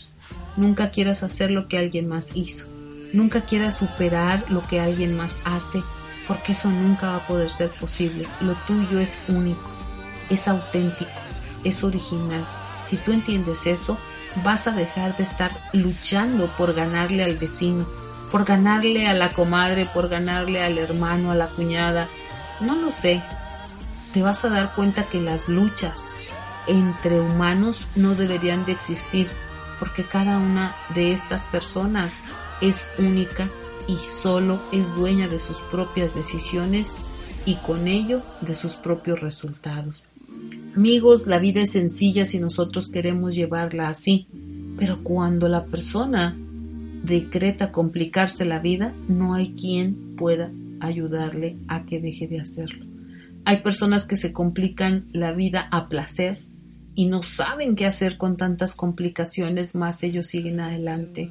Nunca 0.57 0.91
quieras 0.91 1.23
hacer 1.23 1.51
lo 1.51 1.67
que 1.67 1.77
alguien 1.77 2.07
más 2.07 2.35
hizo. 2.35 2.67
Nunca 3.13 3.41
quieras 3.41 3.77
superar 3.77 4.43
lo 4.49 4.65
que 4.67 4.79
alguien 4.79 5.15
más 5.15 5.35
hace, 5.45 5.81
porque 6.27 6.53
eso 6.53 6.69
nunca 6.69 7.11
va 7.11 7.15
a 7.17 7.27
poder 7.27 7.49
ser 7.49 7.69
posible. 7.69 8.25
Lo 8.41 8.53
tuyo 8.67 8.99
es 8.99 9.17
único, 9.27 9.69
es 10.29 10.47
auténtico, 10.47 11.11
es 11.63 11.83
original. 11.83 12.45
Si 12.85 12.97
tú 12.97 13.11
entiendes 13.11 13.65
eso, 13.65 13.97
vas 14.43 14.67
a 14.67 14.71
dejar 14.71 15.15
de 15.17 15.23
estar 15.23 15.51
luchando 15.73 16.47
por 16.57 16.73
ganarle 16.73 17.23
al 17.23 17.37
vecino, 17.37 17.85
por 18.31 18.45
ganarle 18.45 19.07
a 19.07 19.13
la 19.13 19.33
comadre, 19.33 19.85
por 19.85 20.09
ganarle 20.09 20.63
al 20.63 20.77
hermano, 20.77 21.31
a 21.31 21.35
la 21.35 21.47
cuñada, 21.47 22.07
no 22.59 22.75
lo 22.75 22.91
sé. 22.91 23.21
Te 24.13 24.21
vas 24.21 24.45
a 24.45 24.49
dar 24.49 24.73
cuenta 24.73 25.03
que 25.03 25.21
las 25.21 25.49
luchas 25.49 26.11
entre 26.67 27.19
humanos 27.19 27.87
no 27.95 28.15
deberían 28.15 28.65
de 28.65 28.71
existir, 28.71 29.29
porque 29.79 30.03
cada 30.03 30.37
una 30.37 30.75
de 30.93 31.11
estas 31.11 31.43
personas 31.43 32.13
es 32.61 32.85
única 32.97 33.47
y 33.87 33.97
solo 33.97 34.59
es 34.71 34.95
dueña 34.95 35.27
de 35.27 35.39
sus 35.39 35.59
propias 35.59 36.15
decisiones 36.15 36.95
y 37.45 37.55
con 37.57 37.87
ello 37.87 38.21
de 38.41 38.55
sus 38.55 38.73
propios 38.75 39.19
resultados. 39.19 40.03
Amigos, 40.75 41.25
la 41.27 41.39
vida 41.39 41.61
es 41.61 41.71
sencilla 41.71 42.25
si 42.25 42.37
nosotros 42.37 42.89
queremos 42.89 43.33
llevarla 43.33 43.87
así, 43.87 44.27
pero 44.77 45.03
cuando 45.03 45.47
la 45.47 45.63
persona 45.67 46.35
decreta 47.03 47.71
complicarse 47.71 48.43
la 48.43 48.59
vida, 48.59 48.93
no 49.07 49.35
hay 49.35 49.53
quien 49.53 50.17
pueda 50.17 50.51
ayudarle 50.81 51.55
a 51.69 51.85
que 51.85 52.01
deje 52.01 52.27
de 52.27 52.41
hacerlo. 52.41 52.85
Hay 53.45 53.61
personas 53.61 54.03
que 54.03 54.17
se 54.17 54.33
complican 54.33 55.07
la 55.13 55.31
vida 55.31 55.69
a 55.71 55.87
placer 55.87 56.43
y 56.93 57.05
no 57.05 57.23
saben 57.23 57.77
qué 57.77 57.85
hacer 57.85 58.17
con 58.17 58.35
tantas 58.35 58.75
complicaciones, 58.75 59.75
más 59.75 60.03
ellos 60.03 60.27
siguen 60.27 60.59
adelante. 60.59 61.29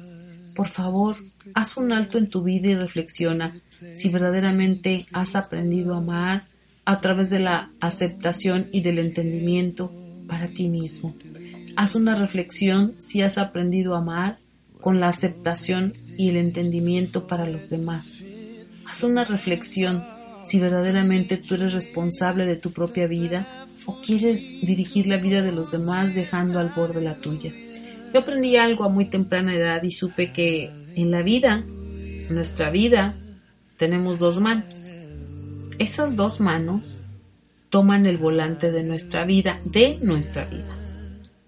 Por 0.55 0.69
favor, 0.69 1.17
haz 1.53 1.77
un 1.77 1.91
alto 1.91 2.17
en 2.17 2.31
tu 2.31 2.41
vida 2.41 2.69
y 2.69 2.75
reflexiona 2.75 3.53
si 3.93 4.09
verdaderamente 4.09 5.05
has 5.11 5.35
aprendido 5.35 5.93
a 5.93 5.97
amar 5.97 6.54
a 6.85 6.97
través 6.99 7.29
de 7.29 7.39
la 7.39 7.71
aceptación 7.79 8.67
y 8.71 8.81
del 8.81 8.99
entendimiento 8.99 9.91
para 10.27 10.47
ti 10.49 10.67
mismo. 10.67 11.15
Haz 11.75 11.95
una 11.95 12.15
reflexión 12.15 12.95
si 12.99 13.21
has 13.21 13.37
aprendido 13.37 13.95
a 13.95 13.99
amar 13.99 14.37
con 14.79 14.99
la 14.99 15.07
aceptación 15.07 15.93
y 16.17 16.29
el 16.29 16.37
entendimiento 16.37 17.27
para 17.27 17.47
los 17.47 17.69
demás. 17.69 18.23
Haz 18.85 19.03
una 19.03 19.25
reflexión 19.25 20.03
si 20.45 20.59
verdaderamente 20.59 21.37
tú 21.37 21.55
eres 21.55 21.73
responsable 21.73 22.45
de 22.45 22.55
tu 22.55 22.71
propia 22.71 23.07
vida 23.07 23.65
o 23.85 23.99
quieres 24.01 24.61
dirigir 24.61 25.07
la 25.07 25.17
vida 25.17 25.41
de 25.41 25.51
los 25.51 25.71
demás 25.71 26.13
dejando 26.13 26.59
al 26.59 26.69
borde 26.69 27.01
la 27.01 27.15
tuya. 27.15 27.51
Yo 28.13 28.19
aprendí 28.19 28.55
algo 28.55 28.83
a 28.83 28.89
muy 28.89 29.05
temprana 29.05 29.55
edad 29.55 29.83
y 29.83 29.91
supe 29.91 30.31
que 30.31 30.71
en 30.95 31.11
la 31.11 31.23
vida, 31.23 31.65
en 31.65 32.33
nuestra 32.33 32.69
vida, 32.69 33.15
tenemos 33.77 34.19
dos 34.19 34.39
manos. 34.39 34.94
Esas 35.79 36.15
dos 36.15 36.39
manos 36.39 37.03
toman 37.69 38.05
el 38.05 38.17
volante 38.17 38.71
de 38.71 38.83
nuestra 38.83 39.25
vida, 39.25 39.59
de 39.65 39.99
nuestra 40.01 40.45
vida, 40.45 40.73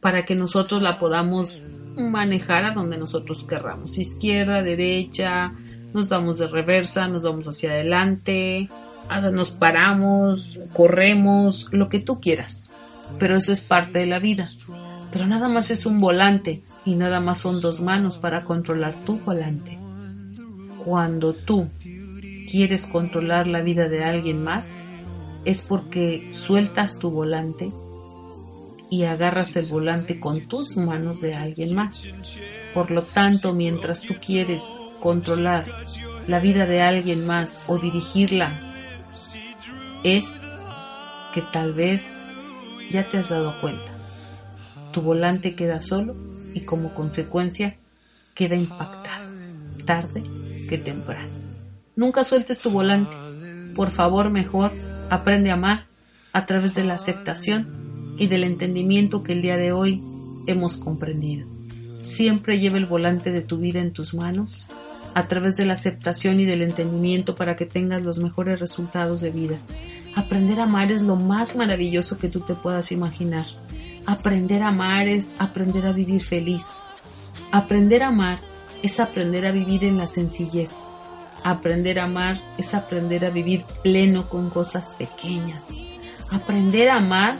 para 0.02 0.26
que 0.26 0.36
nosotros 0.36 0.82
la 0.82 1.00
podamos 1.00 1.63
manejar 1.96 2.66
a 2.66 2.72
donde 2.72 2.98
nosotros 2.98 3.46
querramos, 3.46 3.98
izquierda, 3.98 4.62
derecha, 4.62 5.54
nos 5.94 6.10
damos 6.10 6.38
de 6.38 6.48
reversa, 6.48 7.08
nos 7.08 7.24
vamos 7.24 7.48
hacia 7.48 7.72
adelante, 7.72 8.70
nos 9.32 9.52
paramos, 9.52 10.60
corremos, 10.74 11.70
lo 11.72 11.90
que 11.90 12.00
tú 12.00 12.20
quieras. 12.20 12.70
Pero 13.20 13.38
eso 13.38 13.54
es 13.54 13.62
parte 13.62 14.00
de 14.00 14.06
la 14.06 14.20
vida. 14.20 14.50
Pero 15.12 15.26
nada 15.28 15.48
más 15.48 15.72
es 15.72 15.86
un 15.86 16.02
volante 16.02 16.62
y 16.86 16.96
nada 16.96 17.20
más 17.20 17.40
son 17.40 17.62
dos 17.62 17.80
manos 17.82 18.18
para 18.18 18.44
controlar 18.44 18.94
tu 19.06 19.18
volante. 19.20 19.80
Cuando 20.84 21.34
tú 21.34 21.70
quieres 22.48 22.88
controlar 22.88 23.46
la 23.46 23.62
vida 23.62 23.90
de 23.90 24.04
alguien 24.04 24.44
más, 24.44 24.84
es 25.46 25.62
porque 25.62 26.30
sueltas 26.32 26.98
tu 26.98 27.12
volante 27.12 27.72
y 28.90 29.04
agarras 29.04 29.56
el 29.56 29.66
volante 29.66 30.20
con 30.20 30.42
tus 30.48 30.78
manos 30.78 31.22
de 31.22 31.36
alguien 31.36 31.76
más. 31.76 32.04
Por 32.74 32.92
lo 32.92 33.04
tanto, 33.04 33.54
mientras 33.54 34.02
tú 34.02 34.16
quieres 34.16 34.64
controlar 35.00 35.66
la 36.28 36.40
vida 36.40 36.66
de 36.66 36.82
alguien 36.82 37.26
más 37.26 37.62
o 37.68 37.78
dirigirla, 37.78 38.60
es 40.04 40.48
que 41.34 41.42
tal 41.54 41.74
vez 41.74 42.24
ya 42.90 43.04
te 43.10 43.18
has 43.18 43.30
dado 43.30 43.60
cuenta. 43.62 43.92
Tu 44.94 45.02
volante 45.02 45.56
queda 45.56 45.82
solo 45.82 46.16
y 46.54 46.62
como 46.62 46.94
consecuencia 46.94 47.78
queda 48.34 48.56
impactado, 48.56 49.30
tarde 49.86 50.24
que 50.70 50.78
temprano. 50.78 51.37
Nunca 51.98 52.24
sueltes 52.24 52.60
tu 52.60 52.70
volante. 52.70 53.12
Por 53.76 53.90
favor, 53.90 54.30
mejor 54.30 54.72
aprende 55.10 55.50
a 55.50 55.56
amar 55.56 55.88
a 56.32 56.46
través 56.46 56.76
de 56.76 56.84
la 56.84 56.94
aceptación 56.94 57.66
y 58.20 58.28
del 58.28 58.44
entendimiento 58.44 59.24
que 59.24 59.34
el 59.34 59.42
día 59.42 59.58
de 59.58 59.72
hoy 59.72 60.04
hemos 60.46 60.78
comprendido. 60.78 61.48
Siempre 62.04 62.60
lleva 62.60 62.78
el 62.78 62.86
volante 62.86 63.32
de 63.32 63.42
tu 63.42 63.58
vida 63.58 63.80
en 63.80 63.94
tus 63.94 64.14
manos 64.14 64.68
a 65.16 65.28
través 65.28 65.58
de 65.58 65.66
la 65.66 65.74
aceptación 65.74 66.40
y 66.40 66.46
del 66.46 66.62
entendimiento 66.62 67.34
para 67.34 67.56
que 67.56 67.66
tengas 67.66 68.04
los 68.04 68.20
mejores 68.20 68.60
resultados 68.60 69.20
de 69.22 69.32
vida. 69.32 69.58
Aprender 70.16 70.60
a 70.60 70.66
amar 70.66 70.92
es 70.92 71.02
lo 71.02 71.16
más 71.16 71.56
maravilloso 71.56 72.20
que 72.20 72.30
tú 72.30 72.42
te 72.42 72.54
puedas 72.54 72.92
imaginar. 72.92 73.48
Aprender 74.06 74.62
a 74.62 74.68
amar 74.68 75.08
es 75.08 75.34
aprender 75.40 75.88
a 75.88 75.94
vivir 75.94 76.22
feliz. 76.22 76.76
Aprender 77.52 78.04
a 78.04 78.10
amar 78.10 78.38
es 78.84 79.00
aprender 79.00 79.48
a 79.48 79.52
vivir 79.52 79.84
en 79.84 79.98
la 79.98 80.06
sencillez. 80.06 80.90
Aprender 81.48 81.98
a 81.98 82.04
amar 82.04 82.42
es 82.58 82.74
aprender 82.74 83.26
a 83.26 83.30
vivir 83.30 83.64
pleno 83.82 84.28
con 84.28 84.50
cosas 84.50 84.90
pequeñas. 84.90 85.78
Aprender 86.30 86.90
a 86.90 86.98
amar 86.98 87.38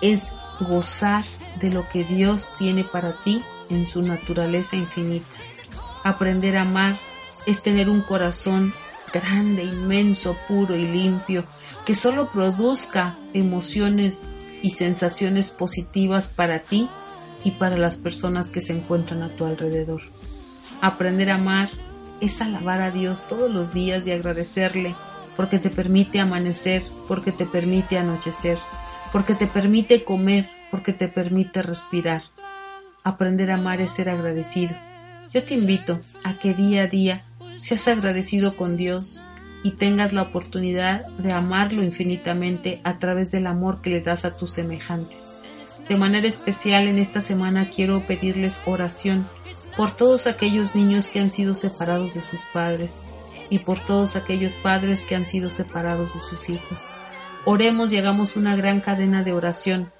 es 0.00 0.30
gozar 0.60 1.24
de 1.60 1.70
lo 1.70 1.88
que 1.88 2.04
Dios 2.04 2.52
tiene 2.58 2.84
para 2.84 3.12
ti 3.24 3.42
en 3.68 3.86
su 3.86 4.02
naturaleza 4.02 4.76
infinita. 4.76 5.26
Aprender 6.04 6.56
a 6.56 6.60
amar 6.60 6.96
es 7.44 7.60
tener 7.60 7.90
un 7.90 8.02
corazón 8.02 8.72
grande, 9.12 9.64
inmenso, 9.64 10.36
puro 10.46 10.76
y 10.76 10.86
limpio, 10.86 11.44
que 11.84 11.96
solo 11.96 12.30
produzca 12.30 13.16
emociones 13.34 14.28
y 14.62 14.70
sensaciones 14.70 15.50
positivas 15.50 16.28
para 16.28 16.60
ti 16.60 16.88
y 17.42 17.50
para 17.50 17.76
las 17.76 17.96
personas 17.96 18.48
que 18.48 18.60
se 18.60 18.74
encuentran 18.74 19.24
a 19.24 19.30
tu 19.30 19.44
alrededor. 19.44 20.02
Aprender 20.80 21.30
a 21.30 21.34
amar 21.34 21.68
es 22.20 22.40
alabar 22.40 22.80
a 22.80 22.90
Dios 22.90 23.26
todos 23.26 23.50
los 23.50 23.72
días 23.72 24.06
y 24.06 24.12
agradecerle 24.12 24.94
porque 25.36 25.58
te 25.58 25.70
permite 25.70 26.20
amanecer, 26.20 26.82
porque 27.08 27.32
te 27.32 27.46
permite 27.46 27.98
anochecer, 27.98 28.58
porque 29.12 29.34
te 29.34 29.46
permite 29.46 30.04
comer, 30.04 30.48
porque 30.70 30.92
te 30.92 31.08
permite 31.08 31.62
respirar. 31.62 32.24
Aprender 33.04 33.50
a 33.50 33.54
amar 33.54 33.80
es 33.80 33.92
ser 33.92 34.10
agradecido. 34.10 34.74
Yo 35.32 35.42
te 35.44 35.54
invito 35.54 36.00
a 36.24 36.38
que 36.38 36.54
día 36.54 36.82
a 36.82 36.86
día 36.86 37.24
seas 37.56 37.88
agradecido 37.88 38.56
con 38.56 38.76
Dios 38.76 39.22
y 39.62 39.72
tengas 39.72 40.12
la 40.12 40.22
oportunidad 40.22 41.06
de 41.18 41.32
amarlo 41.32 41.82
infinitamente 41.82 42.80
a 42.84 42.98
través 42.98 43.30
del 43.30 43.46
amor 43.46 43.80
que 43.82 43.90
le 43.90 44.00
das 44.00 44.24
a 44.24 44.36
tus 44.36 44.50
semejantes. 44.50 45.36
De 45.88 45.96
manera 45.96 46.26
especial 46.26 46.88
en 46.88 46.98
esta 46.98 47.20
semana 47.20 47.68
quiero 47.70 48.00
pedirles 48.00 48.60
oración 48.66 49.26
por 49.76 49.90
todos 49.90 50.26
aquellos 50.26 50.74
niños 50.74 51.08
que 51.08 51.20
han 51.20 51.32
sido 51.32 51.54
separados 51.54 52.14
de 52.14 52.22
sus 52.22 52.44
padres 52.52 52.98
y 53.48 53.60
por 53.60 53.78
todos 53.80 54.16
aquellos 54.16 54.54
padres 54.54 55.02
que 55.02 55.16
han 55.16 55.26
sido 55.26 55.50
separados 55.50 56.14
de 56.14 56.20
sus 56.20 56.48
hijos. 56.48 56.88
Oremos 57.44 57.92
y 57.92 57.98
hagamos 57.98 58.36
una 58.36 58.56
gran 58.56 58.80
cadena 58.80 59.22
de 59.24 59.32
oración 59.32 59.90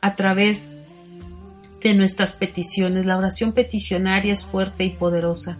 a 0.00 0.16
través 0.16 0.76
de 1.80 1.94
nuestras 1.94 2.32
peticiones. 2.32 3.06
La 3.06 3.16
oración 3.16 3.52
peticionaria 3.52 4.32
es 4.32 4.44
fuerte 4.44 4.84
y 4.84 4.90
poderosa. 4.90 5.58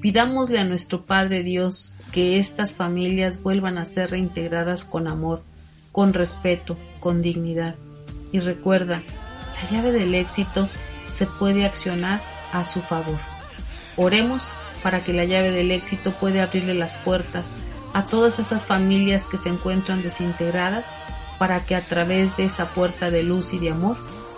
Pidámosle 0.00 0.58
a 0.58 0.64
nuestro 0.64 1.06
Padre 1.06 1.42
Dios 1.42 1.96
que 2.12 2.38
estas 2.38 2.74
familias 2.74 3.42
vuelvan 3.42 3.78
a 3.78 3.84
ser 3.84 4.10
reintegradas 4.10 4.84
con 4.84 5.08
amor, 5.08 5.42
con 5.92 6.12
respeto, 6.12 6.76
con 7.00 7.22
dignidad. 7.22 7.74
Y 8.30 8.40
recuerda, 8.40 9.02
la 9.62 9.70
llave 9.70 9.92
del 9.92 10.14
éxito 10.14 10.68
se 11.08 11.26
puede 11.26 11.64
accionar 11.64 12.20
a 12.58 12.64
su 12.64 12.82
favor. 12.82 13.18
Oremos 13.96 14.50
para 14.82 15.00
que 15.02 15.12
la 15.12 15.24
llave 15.24 15.50
del 15.50 15.70
éxito 15.70 16.12
pueda 16.12 16.44
abrirle 16.44 16.74
las 16.74 16.96
puertas 16.96 17.56
a 17.92 18.04
todas 18.04 18.38
esas 18.38 18.66
familias 18.66 19.24
que 19.24 19.38
se 19.38 19.48
encuentran 19.48 20.02
desintegradas 20.02 20.90
para 21.38 21.64
que 21.64 21.74
a 21.74 21.80
través 21.80 22.36
de 22.36 22.44
esa 22.44 22.68
puerta 22.68 23.10
de 23.10 23.22
luz 23.22 23.52
y 23.52 23.58
de 23.58 23.70
amor, 23.70 23.96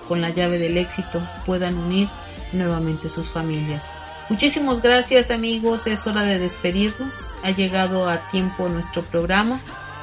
con 0.08 0.20
la 0.20 0.30
llave 0.30 0.58
del 0.58 0.78
éxito, 0.78 1.22
puedan 1.44 1.76
unir 1.76 2.08
nuevamente 2.52 3.10
sus 3.10 3.28
familias. 3.30 3.86
Muchísimas 4.28 4.82
gracias 4.82 5.30
amigos, 5.30 5.86
es 5.86 6.06
hora 6.06 6.22
de 6.22 6.38
despedirnos, 6.38 7.32
ha 7.42 7.50
llegado 7.50 8.08
a 8.08 8.18
tiempo 8.30 8.68
nuestro 8.68 9.02
programa. 9.02 9.60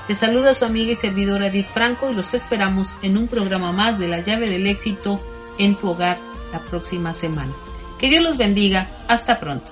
Les 0.07 0.17
saluda 0.17 0.53
su 0.53 0.65
amiga 0.65 0.91
y 0.91 0.95
servidora 0.95 1.47
Edith 1.47 1.67
Franco 1.67 2.11
y 2.11 2.13
los 2.13 2.33
esperamos 2.33 2.93
en 3.01 3.17
un 3.17 3.27
programa 3.27 3.71
más 3.71 3.99
de 3.99 4.07
la 4.07 4.21
llave 4.21 4.49
del 4.49 4.67
éxito 4.67 5.19
en 5.57 5.75
tu 5.75 5.89
hogar 5.89 6.17
la 6.51 6.59
próxima 6.59 7.13
semana. 7.13 7.51
Que 7.99 8.09
Dios 8.09 8.23
los 8.23 8.37
bendiga, 8.37 8.87
hasta 9.07 9.39
pronto. 9.39 9.71